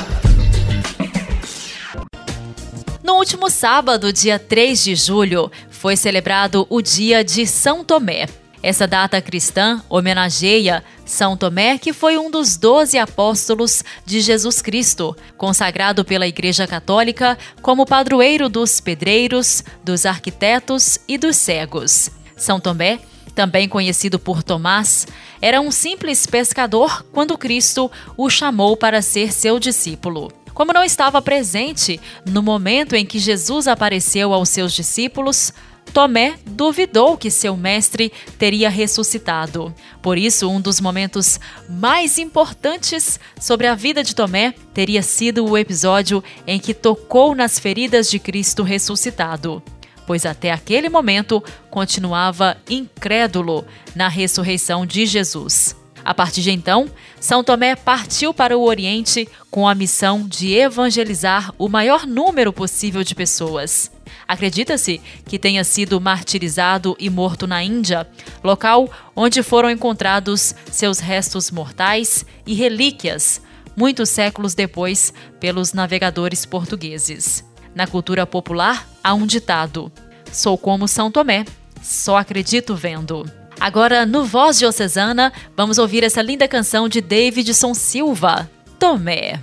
No 3.03 3.15
último 3.15 3.49
sábado, 3.49 4.13
dia 4.13 4.39
3 4.39 4.85
de 4.85 4.95
julho, 4.95 5.51
foi 5.71 5.97
celebrado 5.97 6.67
o 6.69 6.83
Dia 6.83 7.25
de 7.25 7.47
São 7.47 7.83
Tomé. 7.83 8.27
Essa 8.63 8.87
data 8.87 9.23
cristã 9.23 9.83
homenageia 9.89 10.85
São 11.07 11.35
Tomé, 11.35 11.79
que 11.79 11.95
foi 11.95 12.19
um 12.19 12.31
dos 12.31 12.59
doze 12.59 12.99
apóstolos 12.99 13.83
de 14.05 14.21
Jesus 14.21 14.61
Cristo, 14.61 15.17
consagrado 15.39 16.05
pela 16.05 16.27
Igreja 16.27 16.67
Católica 16.67 17.39
como 17.63 17.87
padroeiro 17.87 18.51
dos 18.51 18.81
pedreiros, 18.81 19.65
dos 19.83 20.05
arquitetos 20.05 20.99
e 21.09 21.17
dos 21.17 21.37
cegos. 21.37 22.11
São 22.37 22.61
Tomé, 22.61 23.01
também 23.35 23.69
conhecido 23.69 24.19
por 24.19 24.43
Tomás, 24.43 25.07
era 25.41 25.61
um 25.61 25.71
simples 25.71 26.27
pescador 26.27 27.05
quando 27.13 27.37
Cristo 27.37 27.91
o 28.17 28.31
chamou 28.31 28.77
para 28.77 29.03
ser 29.03 29.33
seu 29.33 29.59
discípulo. 29.59 30.33
Como 30.55 30.73
não 30.73 30.85
estava 30.85 31.21
presente 31.21 32.01
no 32.25 32.41
momento 32.41 32.95
em 32.95 33.05
que 33.05 33.19
Jesus 33.19 33.67
apareceu 33.67 34.33
aos 34.33 34.49
seus 34.49 34.73
discípulos, 34.73 35.53
Tomé 35.93 36.35
duvidou 36.47 37.17
que 37.17 37.31
seu 37.31 37.57
mestre 37.57 38.13
teria 38.39 38.71
ressuscitado. 38.71 39.75
Por 40.01 40.17
isso, 40.17 40.49
um 40.49 40.61
dos 40.61 40.81
momentos 40.81 41.39
mais 41.69 42.19
importantes 42.19 43.21
sobre 43.39 43.67
a 43.67 43.75
vida 43.75 44.03
de 44.03 44.15
Tomé 44.15 44.55
teria 44.73 45.03
sido 45.03 45.45
o 45.45 45.59
episódio 45.59 46.23
em 46.47 46.59
que 46.59 46.73
tocou 46.73 47.35
nas 47.35 47.59
feridas 47.59 48.11
de 48.11 48.19
Cristo 48.19 48.63
ressuscitado, 48.63 49.63
pois 50.07 50.27
até 50.27 50.53
aquele 50.53 50.89
momento 50.89 51.43
continuava 51.71 52.57
incrédulo 52.69 53.65
na 53.95 54.09
ressurreição 54.09 54.85
de 54.85 55.07
Jesus. 55.07 55.77
A 56.05 56.13
partir 56.13 56.43
de 56.43 56.51
então, 56.51 56.91
São 57.19 57.43
Tomé 57.43 57.75
partiu 57.75 58.35
para 58.35 58.57
o 58.57 58.65
Oriente 58.65 59.27
com 59.51 59.67
a 59.67 59.75
missão 59.75 60.29
de 60.29 60.53
evangelizar 60.53 61.53
o 61.57 61.67
maior 61.67 62.07
número 62.07 62.53
possível 62.53 63.03
de 63.03 63.15
pessoas. 63.15 63.91
Acredita-se 64.29 65.01
que 65.27 65.39
tenha 65.39 65.65
sido 65.65 66.01
martirizado 66.01 66.95
e 66.99 67.09
morto 67.09 67.47
na 67.47 67.63
Índia, 67.63 68.07
local 68.43 68.91
onde 69.17 69.43
foram 69.43 69.71
encontrados 69.71 70.55
seus 70.71 70.99
restos 70.99 71.51
mortais 71.51 72.27
e 72.47 72.53
relíquias, 72.53 73.41
muitos 73.75 74.11
séculos 74.11 74.55
depois, 74.55 75.13
pelos 75.41 75.73
navegadores 75.73 76.45
portugueses. 76.45 77.45
Na 77.75 77.87
cultura 77.87 78.25
popular, 78.25 78.87
há 79.03 79.13
um 79.15 79.27
ditado: 79.27 79.91
Sou 80.33 80.57
como 80.57 80.87
São 80.87 81.11
Tomé, 81.11 81.45
só 81.83 82.17
acredito 82.17 82.75
vendo. 82.75 83.25
Agora, 83.59 84.05
no 84.05 84.25
Voz 84.25 84.59
Diocesana, 84.59 85.33
vamos 85.57 85.79
ouvir 85.79 86.05
essa 86.05 86.23
linda 86.23 86.47
canção 86.47 86.89
de 86.89 87.01
Davidson 87.01 87.75
Silva, 87.75 88.51
Tomé. 88.79 89.41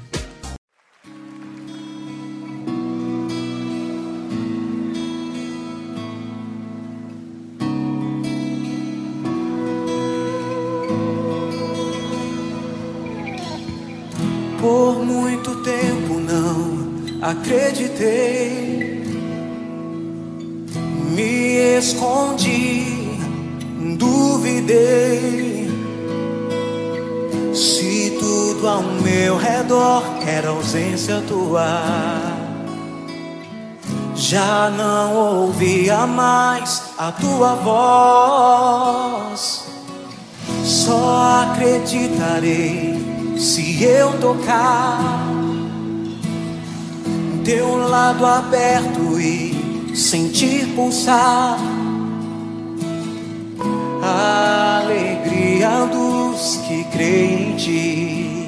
Por 14.60 15.04
muito 15.04 15.56
tempo 15.64 15.91
acreditei, 17.22 19.04
me 21.12 21.78
escondi 21.78 23.02
duvidei 23.98 25.70
se 27.54 28.18
tudo 28.20 28.68
ao 28.68 28.82
meu 28.82 29.38
redor 29.38 30.04
era 30.26 30.50
ausência 30.50 31.22
tua. 31.28 31.84
Já 34.16 34.70
não 34.70 35.16
ouvia 35.16 36.08
mais 36.08 36.84
a 36.98 37.12
tua 37.12 37.56
voz. 37.56 39.02
Só 40.64 41.44
acreditarei 41.52 42.96
se 43.38 43.84
eu 43.84 44.18
tocar 44.20 45.21
teu 47.52 47.76
lado 47.76 48.26
aberto 48.26 49.20
e 49.20 49.94
sentir 49.94 50.68
pulsar 50.74 51.60
a 54.02 54.80
alegria 54.82 55.86
dos 55.92 56.62
que 56.66 56.86
creem 56.86 57.52
em 57.52 57.56
ti. 57.58 58.48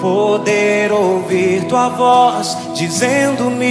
Poder 0.00 0.90
ouvir 0.90 1.64
tua 1.64 1.90
voz 1.90 2.56
dizendo-me: 2.74 3.68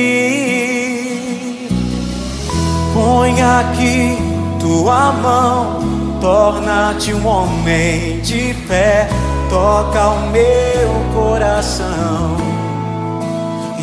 Põe 2.94 3.42
aqui 3.42 4.20
tua 4.60 5.12
mão, 5.14 5.80
torna-te 6.22 7.12
um 7.12 7.26
homem 7.26 8.22
de 8.22 8.54
fé, 8.68 9.10
toca 9.50 10.10
o 10.10 10.30
meu 10.30 10.94
coração. 11.16 12.55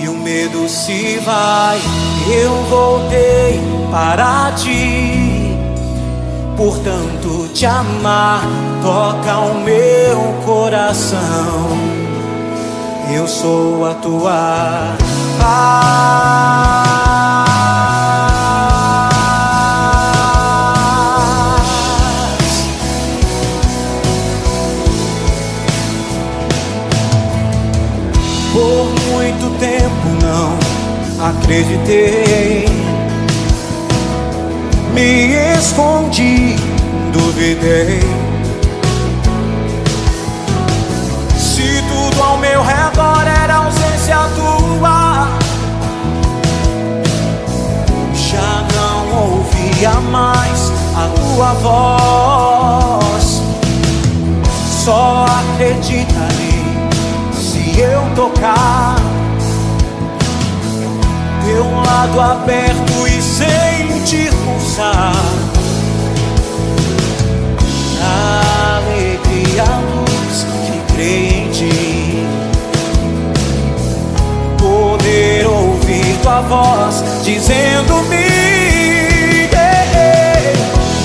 E 0.03 0.09
o 0.09 0.15
medo 0.15 0.69
se 0.69 1.19
vai, 1.19 1.81
eu 2.29 2.53
voltei 2.65 3.61
para 3.91 4.53
ti 4.53 5.33
portanto 6.63 7.49
te 7.53 7.67
amar 7.67 8.43
toca 8.83 9.39
o 9.39 9.61
meu 9.61 10.35
coração. 10.45 11.77
Eu 13.13 13.27
sou 13.27 13.85
a 13.87 13.95
tua 13.95 14.97
paz. 15.41 17.02
Acreditei 31.53 32.65
me 34.95 35.35
escondi, 35.59 36.57
duvidei. 37.13 38.01
Se 41.37 41.83
tudo 41.89 42.23
ao 42.23 42.39
meu 42.39 42.63
redor 42.63 43.27
era 43.27 43.57
ausência 43.57 44.17
tua, 44.35 45.29
já 48.15 48.65
não 48.75 49.31
ouvia 49.31 49.93
mais 50.11 50.73
a 50.97 51.09
tua 51.15 51.53
voz. 51.55 53.43
Só 54.85 55.27
acreditarei 55.27 56.65
se 57.35 57.79
eu 57.79 58.03
tocar 58.15 59.12
teu 61.53 61.71
lado 61.71 62.19
aberto 62.19 63.07
e 63.07 63.21
sentir 63.21 64.33
pulsar 64.43 65.13
alegria, 68.79 69.63
a 69.63 69.81
luz 69.95 70.47
que 70.65 70.95
crê 70.95 71.29
em 71.29 71.51
ti. 71.51 72.27
Poder 74.57 75.47
ouvir 75.47 76.17
tua 76.23 76.41
voz 76.41 77.05
dizendo-me. 77.23 78.33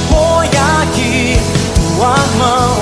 Põe 0.09 0.47
aqui 0.47 1.37
tua 1.75 2.15
mão, 2.37 2.77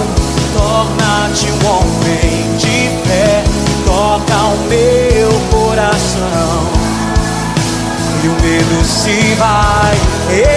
torna-te 0.54 1.48
um 1.48 1.68
homem 1.68 2.58
de 2.58 3.08
fé, 3.08 3.44
toca 3.86 4.36
o 4.36 4.58
meu 4.70 5.32
coração 5.50 6.65
e 8.26 8.28
o 8.28 8.32
medo 8.42 8.84
se 8.84 9.36
vai. 9.36 9.96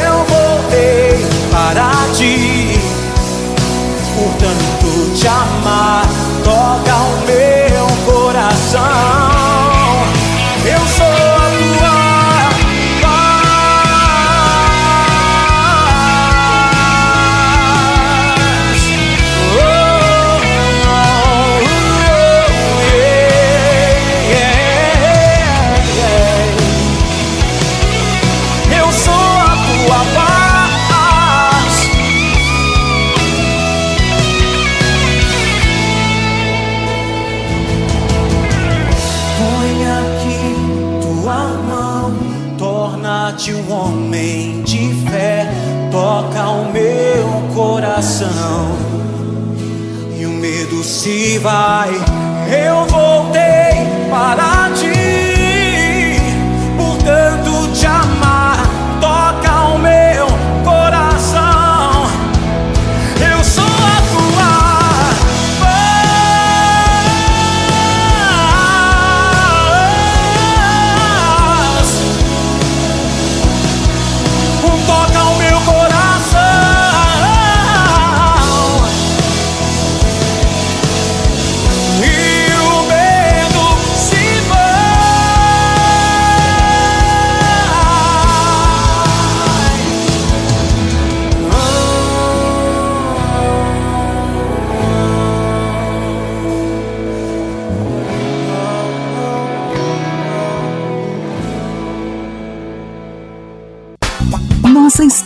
Eu 0.03 0.25
voltei 0.25 1.27
para 1.51 1.91
ti, 2.15 2.81
portanto 4.17 5.15
te 5.15 5.29
amar 5.29 6.18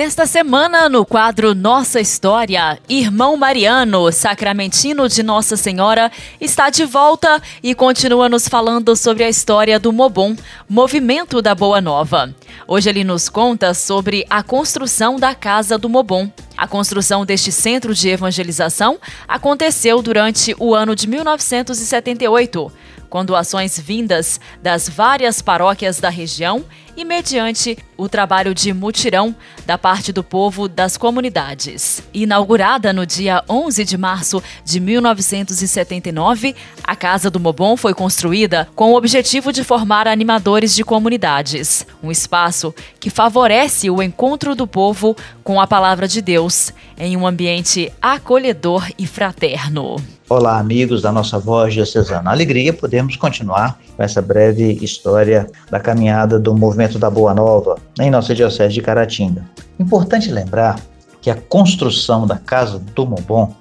Nesta 0.00 0.24
semana, 0.24 0.88
no 0.88 1.04
quadro 1.04 1.54
Nossa 1.54 2.00
História, 2.00 2.78
Irmão 2.88 3.36
Mariano, 3.36 4.10
sacramentino 4.10 5.06
de 5.06 5.22
Nossa 5.22 5.58
Senhora, 5.58 6.10
está 6.40 6.70
de 6.70 6.86
volta 6.86 7.38
e 7.62 7.74
continua 7.74 8.26
nos 8.26 8.48
falando 8.48 8.96
sobre 8.96 9.24
a 9.24 9.28
história 9.28 9.78
do 9.78 9.92
Mobon, 9.92 10.34
Movimento 10.66 11.42
da 11.42 11.54
Boa 11.54 11.82
Nova. 11.82 12.34
Hoje 12.66 12.88
ele 12.88 13.04
nos 13.04 13.28
conta 13.28 13.74
sobre 13.74 14.24
a 14.30 14.42
construção 14.42 15.16
da 15.16 15.34
Casa 15.34 15.76
do 15.76 15.86
Mobon. 15.86 16.30
A 16.56 16.66
construção 16.66 17.26
deste 17.26 17.52
centro 17.52 17.94
de 17.94 18.08
evangelização 18.08 18.98
aconteceu 19.28 20.00
durante 20.00 20.56
o 20.58 20.74
ano 20.74 20.96
de 20.96 21.06
1978, 21.06 22.72
com 23.10 23.22
doações 23.22 23.78
vindas 23.78 24.40
das 24.62 24.88
várias 24.88 25.42
paróquias 25.42 26.00
da 26.00 26.08
região 26.08 26.64
e 27.00 27.04
mediante 27.04 27.78
o 27.96 28.10
trabalho 28.10 28.54
de 28.54 28.74
mutirão 28.74 29.34
da 29.64 29.78
parte 29.78 30.12
do 30.12 30.22
povo 30.22 30.68
das 30.68 30.98
comunidades. 30.98 32.02
Inaugurada 32.12 32.92
no 32.92 33.06
dia 33.06 33.42
11 33.48 33.86
de 33.86 33.96
março 33.96 34.42
de 34.62 34.78
1979, 34.78 36.54
a 36.84 36.94
Casa 36.94 37.30
do 37.30 37.40
Mobon 37.40 37.74
foi 37.74 37.94
construída 37.94 38.68
com 38.76 38.92
o 38.92 38.96
objetivo 38.96 39.50
de 39.50 39.64
formar 39.64 40.06
animadores 40.06 40.74
de 40.74 40.84
comunidades, 40.84 41.86
um 42.02 42.10
espaço 42.10 42.74
que 43.00 43.08
favorece 43.08 43.88
o 43.88 44.02
encontro 44.02 44.54
do 44.54 44.66
povo 44.66 45.16
com 45.42 45.58
a 45.58 45.66
palavra 45.66 46.06
de 46.06 46.20
Deus 46.20 46.70
em 46.98 47.16
um 47.16 47.26
ambiente 47.26 47.90
acolhedor 48.02 48.86
e 48.98 49.06
fraterno. 49.06 49.96
Olá, 50.30 50.60
amigos 50.60 51.02
da 51.02 51.10
nossa 51.10 51.40
voz 51.40 51.74
diocesana. 51.74 52.30
Alegria, 52.30 52.72
podemos 52.72 53.16
continuar 53.16 53.76
com 53.96 54.00
essa 54.00 54.22
breve 54.22 54.78
história 54.80 55.50
da 55.68 55.80
caminhada 55.80 56.38
do 56.38 56.54
movimento 56.56 57.00
da 57.00 57.10
Boa 57.10 57.34
Nova 57.34 57.76
em 57.98 58.12
nossa 58.12 58.32
diocese 58.32 58.72
de 58.72 58.80
Caratinga. 58.80 59.44
Importante 59.76 60.30
lembrar 60.30 60.78
que 61.20 61.30
a 61.30 61.34
construção 61.34 62.28
da 62.28 62.36
Casa 62.36 62.78
do 62.78 63.04
Mombom 63.04 63.52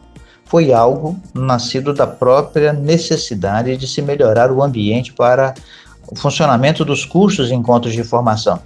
foi 0.46 0.72
algo 0.72 1.20
nascido 1.34 1.92
da 1.92 2.06
própria 2.06 2.72
necessidade 2.72 3.76
de 3.76 3.88
se 3.88 4.04
melhorar 4.04 4.52
o 4.52 4.62
ambiente 4.62 5.12
para 5.12 5.56
o 6.08 6.16
funcionamento 6.16 6.86
dos 6.86 7.04
cursos 7.04 7.50
e 7.50 7.56
encontros 7.56 7.94
de 7.94 8.04
formação. 8.04 8.60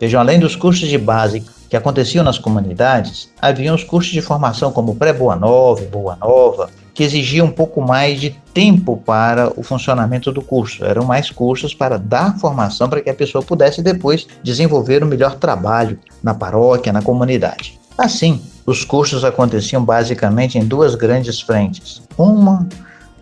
Vejam, 0.00 0.18
além 0.18 0.40
dos 0.40 0.56
cursos 0.56 0.88
de 0.88 0.96
base 0.96 1.44
que 1.70 1.76
aconteciam 1.76 2.24
nas 2.24 2.36
comunidades, 2.36 3.30
haviam 3.40 3.76
os 3.76 3.84
cursos 3.84 4.12
de 4.12 4.20
formação 4.20 4.72
como 4.72 4.96
Pré-Boa 4.96 5.36
Nova, 5.36 5.84
Boa 5.84 6.16
Nova, 6.16 6.68
que 6.92 7.04
exigiam 7.04 7.46
um 7.46 7.50
pouco 7.50 7.80
mais 7.80 8.20
de 8.20 8.30
tempo 8.52 8.96
para 9.06 9.52
o 9.56 9.62
funcionamento 9.62 10.32
do 10.32 10.42
curso. 10.42 10.84
Eram 10.84 11.04
mais 11.04 11.30
cursos 11.30 11.72
para 11.72 11.96
dar 11.96 12.36
formação 12.38 12.88
para 12.88 13.00
que 13.00 13.08
a 13.08 13.14
pessoa 13.14 13.40
pudesse 13.40 13.80
depois 13.80 14.26
desenvolver 14.42 15.04
o 15.04 15.06
melhor 15.06 15.36
trabalho 15.36 15.96
na 16.20 16.34
paróquia, 16.34 16.92
na 16.92 17.02
comunidade. 17.02 17.78
Assim, 17.96 18.42
os 18.66 18.84
cursos 18.84 19.24
aconteciam 19.24 19.84
basicamente 19.84 20.58
em 20.58 20.64
duas 20.64 20.96
grandes 20.96 21.40
frentes. 21.40 22.02
Uma 22.18 22.66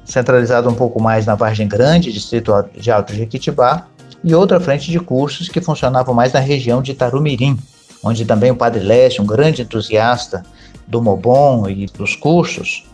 centralizada 0.07 0.71
um 0.71 0.75
pouco 0.75 1.03
mais 1.03 1.27
na 1.27 1.35
Vargem 1.35 1.69
Grande, 1.69 2.11
distrito 2.11 2.53
de 2.75 2.91
Alto 2.91 3.13
Jequitibá, 3.13 3.87
e 4.25 4.35
outra 4.35 4.59
frente 4.59 4.91
de 4.91 4.99
cursos 4.99 5.51
que 5.51 5.61
funcionavam 5.61 6.15
mais 6.15 6.33
na 6.33 6.41
região 6.41 6.81
de 6.81 6.95
Tarumirim, 6.95 7.59
onde 8.03 8.25
também 8.25 8.51
o 8.51 8.57
Padre 8.57 8.81
Leste, 8.81 9.21
um 9.21 9.27
grande 9.27 9.63
entusiasta 9.63 10.45
do 10.87 11.03
Mobon 11.03 11.69
e 11.69 11.87
dos 11.87 12.17
cursos, 12.17 12.85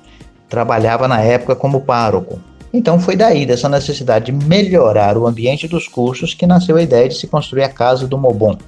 trabalhava 0.49 1.09
na 1.09 1.21
época 1.21 1.55
como 1.55 1.81
pároco. 1.81 2.41
Então 2.73 2.99
foi 2.99 3.15
daí, 3.15 3.47
dessa 3.47 3.69
necessidade 3.69 4.27
de 4.27 4.33
melhorar 4.33 5.17
o 5.17 5.27
ambiente 5.27 5.69
dos 5.69 5.87
cursos, 5.87 6.35
que 6.35 6.47
nasceu 6.47 6.77
a 6.77 6.83
ideia 6.83 7.09
de 7.09 7.15
se 7.15 7.27
construir 7.27 7.63
a 7.63 7.69
Casa 7.69 8.07
do 8.07 8.19
Mobon. 8.19 8.59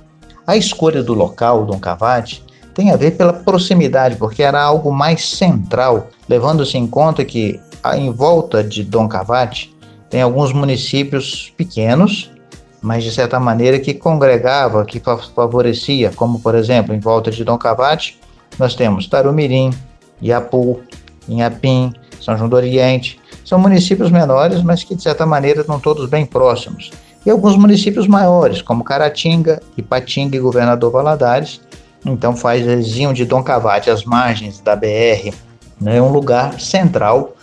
A 0.46 0.56
escolha 0.56 1.02
do 1.02 1.12
local, 1.12 1.64
Dom 1.66 1.78
Cavate, 1.78 2.44
tem 2.72 2.92
a 2.92 2.96
ver 2.96 3.12
pela 3.12 3.32
proximidade, 3.32 4.16
porque 4.16 4.42
era 4.42 4.62
algo 4.62 4.92
mais 4.92 5.28
central, 5.30 6.08
levando-se 6.28 6.76
em 6.76 6.86
conta 6.86 7.24
que 7.24 7.58
em 7.96 8.12
volta 8.12 8.62
de 8.62 8.84
Dom 8.84 9.08
Cavate 9.08 9.74
tem 10.08 10.22
alguns 10.22 10.52
municípios 10.52 11.52
pequenos, 11.56 12.30
mas 12.82 13.02
de 13.04 13.10
certa 13.10 13.40
maneira 13.40 13.78
que 13.78 13.94
congregava, 13.94 14.84
que 14.84 15.00
favorecia, 15.34 16.10
como 16.14 16.40
por 16.40 16.54
exemplo, 16.54 16.94
em 16.94 17.00
volta 17.00 17.30
de 17.30 17.44
Dom 17.44 17.58
Cavate, 17.58 18.18
nós 18.58 18.74
temos 18.74 19.06
Tarumirim, 19.06 19.70
Iapu, 20.22 20.80
Inhapim, 21.28 21.92
São 22.20 22.36
João 22.36 22.48
do 22.48 22.56
Oriente. 22.56 23.20
São 23.44 23.58
municípios 23.58 24.10
menores, 24.10 24.62
mas 24.62 24.82
que 24.82 24.94
de 24.94 25.02
certa 25.02 25.26
maneira 25.26 25.60
estão 25.60 25.78
todos 25.78 26.08
bem 26.08 26.24
próximos. 26.24 26.90
E 27.24 27.30
alguns 27.30 27.56
municípios 27.56 28.06
maiores, 28.06 28.62
como 28.62 28.84
Caratinga, 28.84 29.60
Ipatinga 29.76 30.36
e 30.36 30.40
Governador 30.40 30.92
Valadares. 30.92 31.60
Então 32.04 32.36
faz 32.36 32.64
vizinho 32.64 33.12
de 33.12 33.24
Dom 33.24 33.42
Cavate, 33.42 33.90
as 33.90 34.04
margens 34.04 34.60
da 34.60 34.76
BR, 34.76 35.34
né, 35.80 36.00
um 36.00 36.10
lugar 36.10 36.60
central 36.60 37.34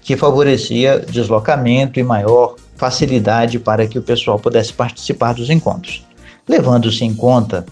que 0.00 0.16
favorecia 0.16 0.98
deslocamento 0.98 1.98
e 1.98 2.02
maior 2.02 2.54
facilidade 2.82 3.60
para 3.60 3.86
que 3.86 3.96
o 3.96 4.02
pessoal 4.02 4.40
pudesse 4.40 4.72
participar 4.72 5.34
dos 5.34 5.48
encontros. 5.48 6.04
Levando-se 6.48 7.04
em 7.04 7.14
conta 7.14 7.64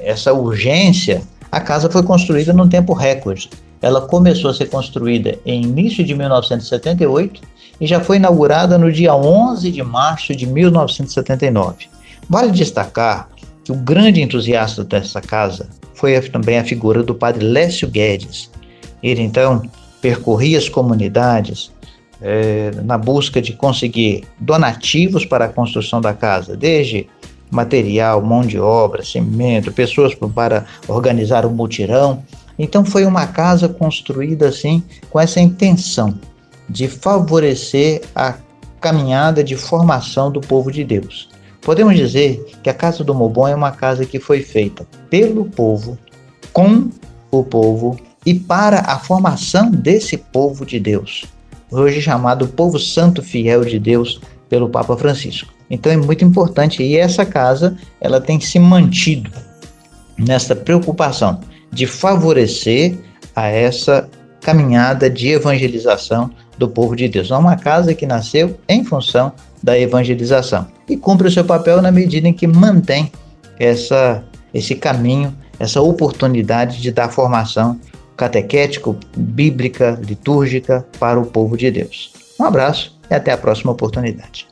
essa 0.00 0.32
urgência, 0.32 1.20
a 1.50 1.60
casa 1.60 1.90
foi 1.90 2.04
construída 2.04 2.52
num 2.52 2.68
tempo 2.68 2.92
recorde. 2.92 3.50
Ela 3.82 4.02
começou 4.02 4.52
a 4.52 4.54
ser 4.54 4.66
construída 4.66 5.36
em 5.44 5.64
início 5.64 6.04
de 6.04 6.14
1978 6.14 7.40
e 7.80 7.88
já 7.88 7.98
foi 7.98 8.18
inaugurada 8.18 8.78
no 8.78 8.92
dia 8.92 9.16
11 9.16 9.72
de 9.72 9.82
março 9.82 10.32
de 10.32 10.46
1979. 10.46 11.88
Vale 12.30 12.52
destacar 12.52 13.28
que 13.64 13.72
o 13.72 13.74
grande 13.74 14.22
entusiasta 14.22 14.84
dessa 14.84 15.20
casa 15.20 15.68
foi 15.92 16.20
também 16.20 16.60
a 16.60 16.64
figura 16.64 17.02
do 17.02 17.16
padre 17.16 17.44
Lécio 17.44 17.88
Guedes. 17.88 18.48
Ele 19.02 19.22
então 19.22 19.62
percorria 20.00 20.56
as 20.56 20.68
comunidades 20.68 21.72
é, 22.20 22.70
na 22.84 22.96
busca 22.96 23.40
de 23.40 23.52
conseguir 23.52 24.24
donativos 24.38 25.24
para 25.24 25.46
a 25.46 25.48
construção 25.48 26.00
da 26.00 26.14
casa, 26.14 26.56
desde 26.56 27.08
material, 27.50 28.22
mão 28.22 28.42
de 28.42 28.58
obra, 28.58 29.04
cimento, 29.04 29.72
pessoas 29.72 30.14
para 30.14 30.64
organizar 30.88 31.46
o 31.46 31.50
mutirão. 31.50 32.22
Então 32.58 32.84
foi 32.84 33.04
uma 33.04 33.26
casa 33.26 33.68
construída 33.68 34.48
assim 34.48 34.82
com 35.10 35.20
essa 35.20 35.40
intenção 35.40 36.18
de 36.68 36.88
favorecer 36.88 38.02
a 38.14 38.34
caminhada 38.80 39.42
de 39.42 39.56
formação 39.56 40.30
do 40.30 40.40
povo 40.40 40.70
de 40.70 40.84
Deus. 40.84 41.28
Podemos 41.60 41.96
dizer 41.96 42.44
que 42.62 42.70
a 42.70 42.74
casa 42.74 43.02
do 43.02 43.14
Mobon 43.14 43.48
é 43.48 43.54
uma 43.54 43.72
casa 43.72 44.06
que 44.06 44.20
foi 44.20 44.40
feita 44.40 44.86
pelo 45.10 45.44
povo, 45.44 45.98
com 46.52 46.88
o 47.30 47.42
povo 47.42 47.98
e 48.24 48.34
para 48.34 48.80
a 48.80 48.98
formação 48.98 49.70
desse 49.70 50.16
povo 50.16 50.64
de 50.64 50.78
Deus, 50.78 51.24
hoje 51.70 52.00
chamado 52.00 52.48
povo 52.48 52.78
santo 52.78 53.22
fiel 53.22 53.64
de 53.64 53.78
Deus 53.78 54.20
pelo 54.48 54.68
Papa 54.68 54.96
Francisco. 54.96 55.52
Então 55.68 55.90
é 55.90 55.96
muito 55.96 56.24
importante 56.24 56.82
e 56.82 56.96
essa 56.96 57.24
casa 57.26 57.76
ela 58.00 58.20
tem 58.20 58.40
se 58.40 58.58
mantido 58.58 59.30
nessa 60.16 60.54
preocupação 60.54 61.40
de 61.72 61.86
favorecer 61.86 62.96
a 63.34 63.48
essa 63.48 64.08
caminhada 64.40 65.10
de 65.10 65.28
evangelização 65.28 66.30
do 66.56 66.68
povo 66.68 66.94
de 66.94 67.08
Deus. 67.08 67.30
É 67.30 67.36
uma 67.36 67.56
casa 67.56 67.94
que 67.94 68.06
nasceu 68.06 68.58
em 68.68 68.84
função 68.84 69.32
da 69.62 69.78
evangelização 69.78 70.66
e 70.88 70.96
cumpre 70.96 71.28
o 71.28 71.30
seu 71.30 71.44
papel 71.44 71.82
na 71.82 71.90
medida 71.90 72.28
em 72.28 72.32
que 72.32 72.46
mantém 72.46 73.10
essa, 73.58 74.24
esse 74.54 74.74
caminho, 74.74 75.36
essa 75.58 75.80
oportunidade 75.80 76.80
de 76.80 76.92
dar 76.92 77.08
formação 77.10 77.78
catequético, 78.16 78.96
bíblica, 79.16 79.98
litúrgica 80.02 80.86
para 80.98 81.20
o 81.20 81.26
povo 81.26 81.56
de 81.56 81.70
Deus. 81.70 82.12
Um 82.40 82.44
abraço 82.44 82.98
e 83.10 83.14
até 83.14 83.32
a 83.32 83.38
próxima 83.38 83.72
oportunidade. 83.72 84.46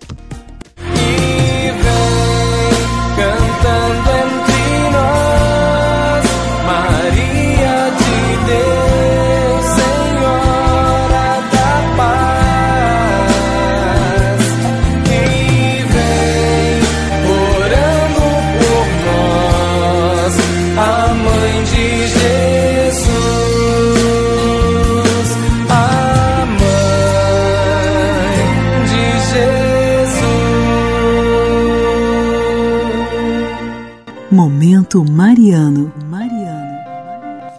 Momento 34.85 35.05
Mariano. 35.05 35.95
Mariano. 36.05 36.79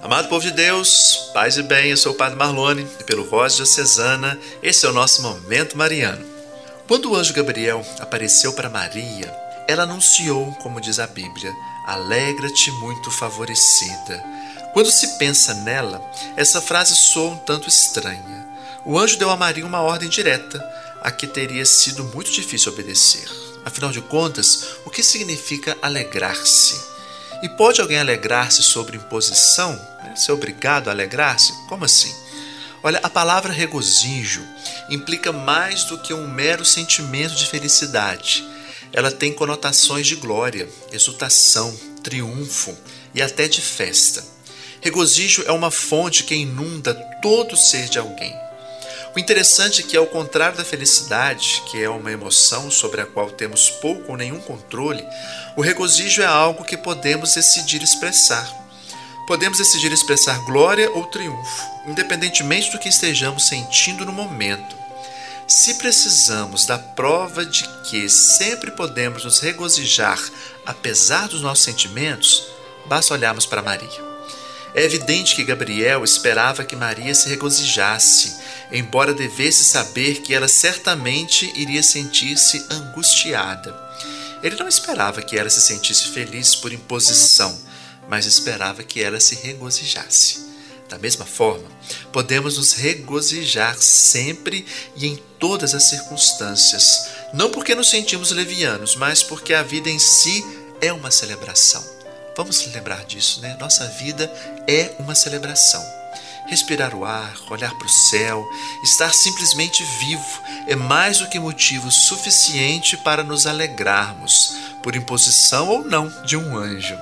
Amado 0.03 0.29
povo 0.29 0.45
de 0.45 0.51
Deus, 0.51 1.31
paz 1.33 1.57
e 1.57 1.63
bem, 1.63 1.89
eu 1.89 1.97
sou 1.97 2.11
o 2.11 2.15
Padre 2.15 2.38
Marlone 2.38 2.88
e 2.99 3.03
pelo 3.03 3.25
Voz 3.25 3.55
Diocesana, 3.55 4.39
esse 4.61 4.85
é 4.85 4.89
o 4.89 4.93
nosso 4.93 5.23
Momento 5.23 5.75
Mariano. 5.75 6.23
Quando 6.88 7.09
o 7.09 7.15
anjo 7.15 7.33
Gabriel 7.33 7.83
apareceu 7.99 8.53
para 8.53 8.69
Maria, 8.69 9.35
ela 9.67 9.83
anunciou, 9.83 10.51
como 10.61 10.79
diz 10.79 10.99
a 10.99 11.07
Bíblia, 11.07 11.51
alegra-te 11.88 12.69
muito 12.73 13.09
favorecida. 13.09 14.23
Quando 14.71 14.91
se 14.91 15.17
pensa 15.17 15.55
nela, 15.55 16.07
essa 16.38 16.61
frase 16.61 16.95
soa 16.95 17.31
um 17.31 17.38
tanto 17.38 17.67
estranha. 17.67 18.45
O 18.85 18.99
anjo 18.99 19.17
deu 19.17 19.31
a 19.31 19.38
Maria 19.38 19.65
uma 19.65 19.81
ordem 19.81 20.09
direta, 20.09 20.63
a 21.01 21.09
que 21.09 21.25
teria 21.25 21.65
sido 21.65 22.03
muito 22.03 22.29
difícil 22.29 22.71
obedecer. 22.71 23.27
Afinal 23.65 23.89
de 23.89 24.01
contas, 24.01 24.75
o 24.85 24.91
que 24.91 25.01
significa 25.01 25.75
alegrar-se? 25.81 26.94
E 27.45 27.49
pode 27.49 27.79
alguém 27.79 27.99
alegrar-se 27.99 28.63
sobre 28.63 28.97
imposição? 28.97 29.73
Né? 30.03 30.15
Ser 30.15 30.31
obrigado 30.31 30.88
a 30.88 30.91
alegrar-se? 30.91 31.53
Como 31.69 31.86
assim? 31.86 32.12
Olha, 32.81 32.99
a 33.03 33.08
palavra 33.08 33.53
regozijo 33.53 34.43
implica 34.89 35.31
mais 35.31 35.84
do 35.84 35.99
que 35.99 36.12
um 36.12 36.27
mero 36.27 36.65
sentimento 36.65 37.36
de 37.36 37.45
felicidade. 37.45 38.43
Ela 38.91 39.12
tem 39.12 39.31
conotações 39.31 40.08
de 40.08 40.15
glória, 40.15 40.67
exultação, 40.91 41.71
triunfo 42.01 42.75
e 43.13 43.21
até 43.21 43.47
de 43.47 43.62
festa. 43.62 44.25
Regozijo 44.81 45.43
é 45.45 45.51
uma 45.51 45.69
fonte 45.69 46.23
que 46.23 46.34
inunda 46.34 46.95
todo 47.21 47.53
o 47.53 47.58
ser 47.58 47.89
de 47.89 47.99
alguém. 47.99 48.36
O 49.15 49.19
interessante 49.19 49.82
é 49.82 49.84
que, 49.86 49.95
ao 49.95 50.06
contrário 50.06 50.58
da 50.58 50.65
felicidade, 50.65 51.63
que 51.71 51.82
é 51.82 51.89
uma 51.89 52.12
emoção 52.12 52.69
sobre 52.69 52.99
a 52.99 53.06
qual 53.06 53.32
temos 53.32 53.69
pouco 53.69 54.12
ou 54.12 54.17
nenhum 54.17 54.41
controle, 54.41 55.08
o 55.56 55.62
regozijo 55.62 56.21
é 56.21 56.25
algo 56.25 56.65
que 56.65 56.75
podemos 56.75 57.34
decidir 57.34 57.82
expressar. 57.82 58.45
Podemos 59.25 59.58
decidir 59.58 59.89
expressar 59.93 60.38
glória 60.43 60.91
ou 60.91 61.06
triunfo, 61.06 61.63
independentemente 61.88 62.69
do 62.71 62.78
que 62.78 62.89
estejamos 62.89 63.47
sentindo 63.47 64.06
no 64.06 64.12
momento. 64.12 64.75
Se 65.47 65.75
precisamos 65.75 66.65
da 66.65 66.78
prova 66.78 67.45
de 67.45 67.63
que 67.89 68.10
sempre 68.10 68.71
podemos 68.71 69.23
nos 69.23 69.39
regozijar 69.39 70.19
apesar 70.65 71.30
dos 71.30 71.41
nossos 71.41 71.63
sentimentos, 71.63 72.47
basta 72.86 73.13
olharmos 73.13 73.45
para 73.45 73.62
Maria. 73.62 74.15
É 74.75 74.84
evidente 74.84 75.36
que 75.36 75.43
Gabriel 75.45 76.04
esperava 76.04 76.65
que 76.65 76.75
Maria 76.75 77.15
se 77.15 77.30
regozijasse, 77.30 78.36
embora 78.71 79.13
devesse 79.13 79.65
saber 79.65 80.21
que 80.21 80.34
ela 80.34 80.47
certamente 80.47 81.51
iria 81.56 81.84
sentir-se 81.84 82.65
angustiada. 82.69 83.75
Ele 84.43 84.56
não 84.56 84.67
esperava 84.67 85.21
que 85.21 85.38
ela 85.38 85.49
se 85.49 85.62
sentisse 85.62 86.10
feliz 86.10 86.56
por 86.56 86.71
imposição, 86.71 87.58
mas 88.08 88.25
esperava 88.25 88.84
que 88.84 89.01
ela 89.01 89.19
se 89.19 89.36
regozijasse. 89.36 90.45
Da 90.88 90.99
mesma 90.99 91.25
forma, 91.25 91.67
podemos 92.12 92.58
nos 92.58 92.73
regozijar 92.73 93.75
sempre 93.80 94.65
e 94.95 95.08
em 95.08 95.15
todas 95.39 95.73
as 95.73 95.89
circunstâncias, 95.89 97.10
não 97.34 97.49
porque 97.49 97.73
nos 97.73 97.89
sentimos 97.89 98.32
levianos, 98.32 98.95
mas 98.95 99.23
porque 99.23 99.54
a 99.54 99.63
vida 99.63 99.89
em 99.89 99.97
si 99.97 100.45
é 100.80 100.93
uma 100.93 101.10
celebração. 101.10 101.84
Vamos 102.38 102.65
lembrar 102.67 103.04
disso, 103.06 103.39
né? 103.41 103.58
Nossa 103.60 103.88
vida 103.88 104.32
é 104.67 104.93
uma 104.99 105.15
celebração. 105.15 105.84
Respirar 106.47 106.93
o 106.93 107.03
ar, 107.03 107.36
olhar 107.49 107.73
para 107.75 107.88
o 107.88 107.89
céu, 107.89 108.47
estar 108.84 109.13
simplesmente 109.13 109.84
vivo 109.99 110.41
é 110.67 110.75
mais 110.75 111.17
do 111.17 111.27
que 111.27 111.39
motivo 111.39 111.91
suficiente 111.91 112.95
para 112.97 113.23
nos 113.23 113.47
alegrarmos, 113.47 114.55
por 114.84 114.95
imposição 114.95 115.67
ou 115.69 115.84
não 115.84 116.08
de 116.23 116.38
um 116.38 116.58
anjo. 116.58 116.97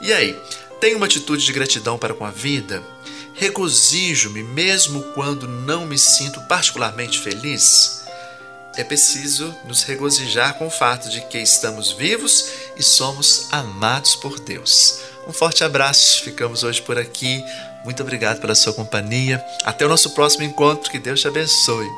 E 0.00 0.12
aí, 0.12 0.38
tem 0.80 0.94
uma 0.94 1.06
atitude 1.06 1.44
de 1.44 1.52
gratidão 1.52 1.98
para 1.98 2.14
com 2.14 2.24
a 2.24 2.30
vida? 2.30 2.82
Regozijo-me 3.34 4.42
mesmo 4.42 5.02
quando 5.14 5.46
não 5.46 5.86
me 5.86 5.98
sinto 5.98 6.40
particularmente 6.42 7.18
feliz? 7.18 8.06
é 8.76 8.84
preciso 8.84 9.54
nos 9.64 9.82
regozijar 9.82 10.54
com 10.54 10.66
o 10.66 10.70
fato 10.70 11.08
de 11.08 11.22
que 11.22 11.38
estamos 11.38 11.92
vivos 11.92 12.50
e 12.76 12.82
somos 12.82 13.48
amados 13.50 14.14
por 14.14 14.38
Deus. 14.38 15.00
Um 15.26 15.32
forte 15.32 15.64
abraço, 15.64 16.22
ficamos 16.22 16.62
hoje 16.62 16.82
por 16.82 16.98
aqui. 16.98 17.42
Muito 17.86 18.02
obrigado 18.02 18.38
pela 18.38 18.54
sua 18.54 18.74
companhia. 18.74 19.42
Até 19.64 19.86
o 19.86 19.88
nosso 19.88 20.10
próximo 20.10 20.44
encontro, 20.44 20.90
que 20.90 20.98
Deus 20.98 21.20
te 21.20 21.28
abençoe. 21.28 21.88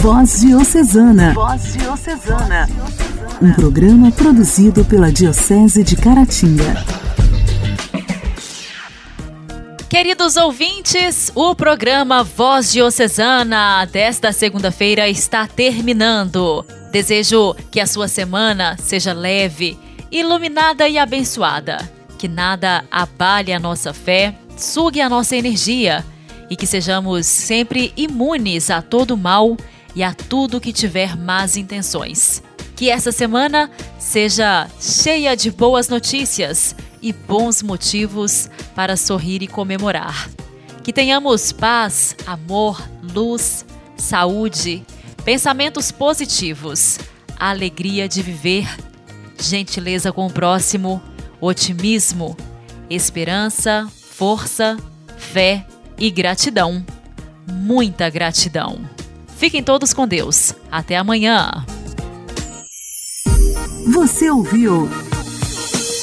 Voz 0.00 0.40
Diocesana. 0.40 1.32
Voz 1.32 1.74
Diocesana 1.74 2.68
um 3.42 3.52
programa 3.54 4.12
produzido 4.12 4.84
pela 4.84 5.10
Diocese 5.10 5.82
de 5.82 5.96
Caratinga. 5.96 7.01
Queridos 9.92 10.38
ouvintes, 10.38 11.30
o 11.34 11.54
programa 11.54 12.24
Voz 12.24 12.72
Diocesana 12.72 13.84
desta 13.84 14.32
segunda-feira 14.32 15.06
está 15.06 15.46
terminando. 15.46 16.64
Desejo 16.90 17.54
que 17.70 17.78
a 17.78 17.86
sua 17.86 18.08
semana 18.08 18.74
seja 18.78 19.12
leve, 19.12 19.78
iluminada 20.10 20.88
e 20.88 20.96
abençoada. 20.96 21.76
Que 22.18 22.26
nada 22.26 22.86
abale 22.90 23.52
a 23.52 23.60
nossa 23.60 23.92
fé, 23.92 24.34
sugue 24.56 24.98
a 24.98 25.10
nossa 25.10 25.36
energia 25.36 26.02
e 26.48 26.56
que 26.56 26.66
sejamos 26.66 27.26
sempre 27.26 27.92
imunes 27.94 28.70
a 28.70 28.80
todo 28.80 29.14
mal 29.14 29.58
e 29.94 30.02
a 30.02 30.14
tudo 30.14 30.58
que 30.58 30.72
tiver 30.72 31.18
más 31.18 31.54
intenções. 31.54 32.42
Que 32.74 32.88
essa 32.88 33.12
semana 33.12 33.70
seja 33.98 34.70
cheia 34.80 35.36
de 35.36 35.50
boas 35.50 35.90
notícias 35.90 36.74
e 37.02 37.12
bons 37.12 37.62
motivos 37.62 38.48
para 38.74 38.96
sorrir 38.96 39.42
e 39.42 39.48
comemorar. 39.48 40.30
Que 40.82 40.92
tenhamos 40.92 41.52
paz, 41.52 42.16
amor, 42.26 42.82
luz, 43.14 43.64
saúde, 43.96 44.84
pensamentos 45.24 45.90
positivos, 45.90 46.98
alegria 47.38 48.08
de 48.08 48.22
viver, 48.22 48.68
gentileza 49.38 50.12
com 50.12 50.26
o 50.26 50.32
próximo, 50.32 51.02
otimismo, 51.40 52.36
esperança, 52.88 53.88
força, 54.12 54.76
fé 55.16 55.66
e 55.98 56.10
gratidão. 56.10 56.84
Muita 57.48 58.08
gratidão. 58.08 58.80
Fiquem 59.36 59.62
todos 59.62 59.92
com 59.92 60.06
Deus. 60.06 60.54
Até 60.70 60.96
amanhã. 60.96 61.64
Você 63.92 64.30
ouviu 64.30 64.88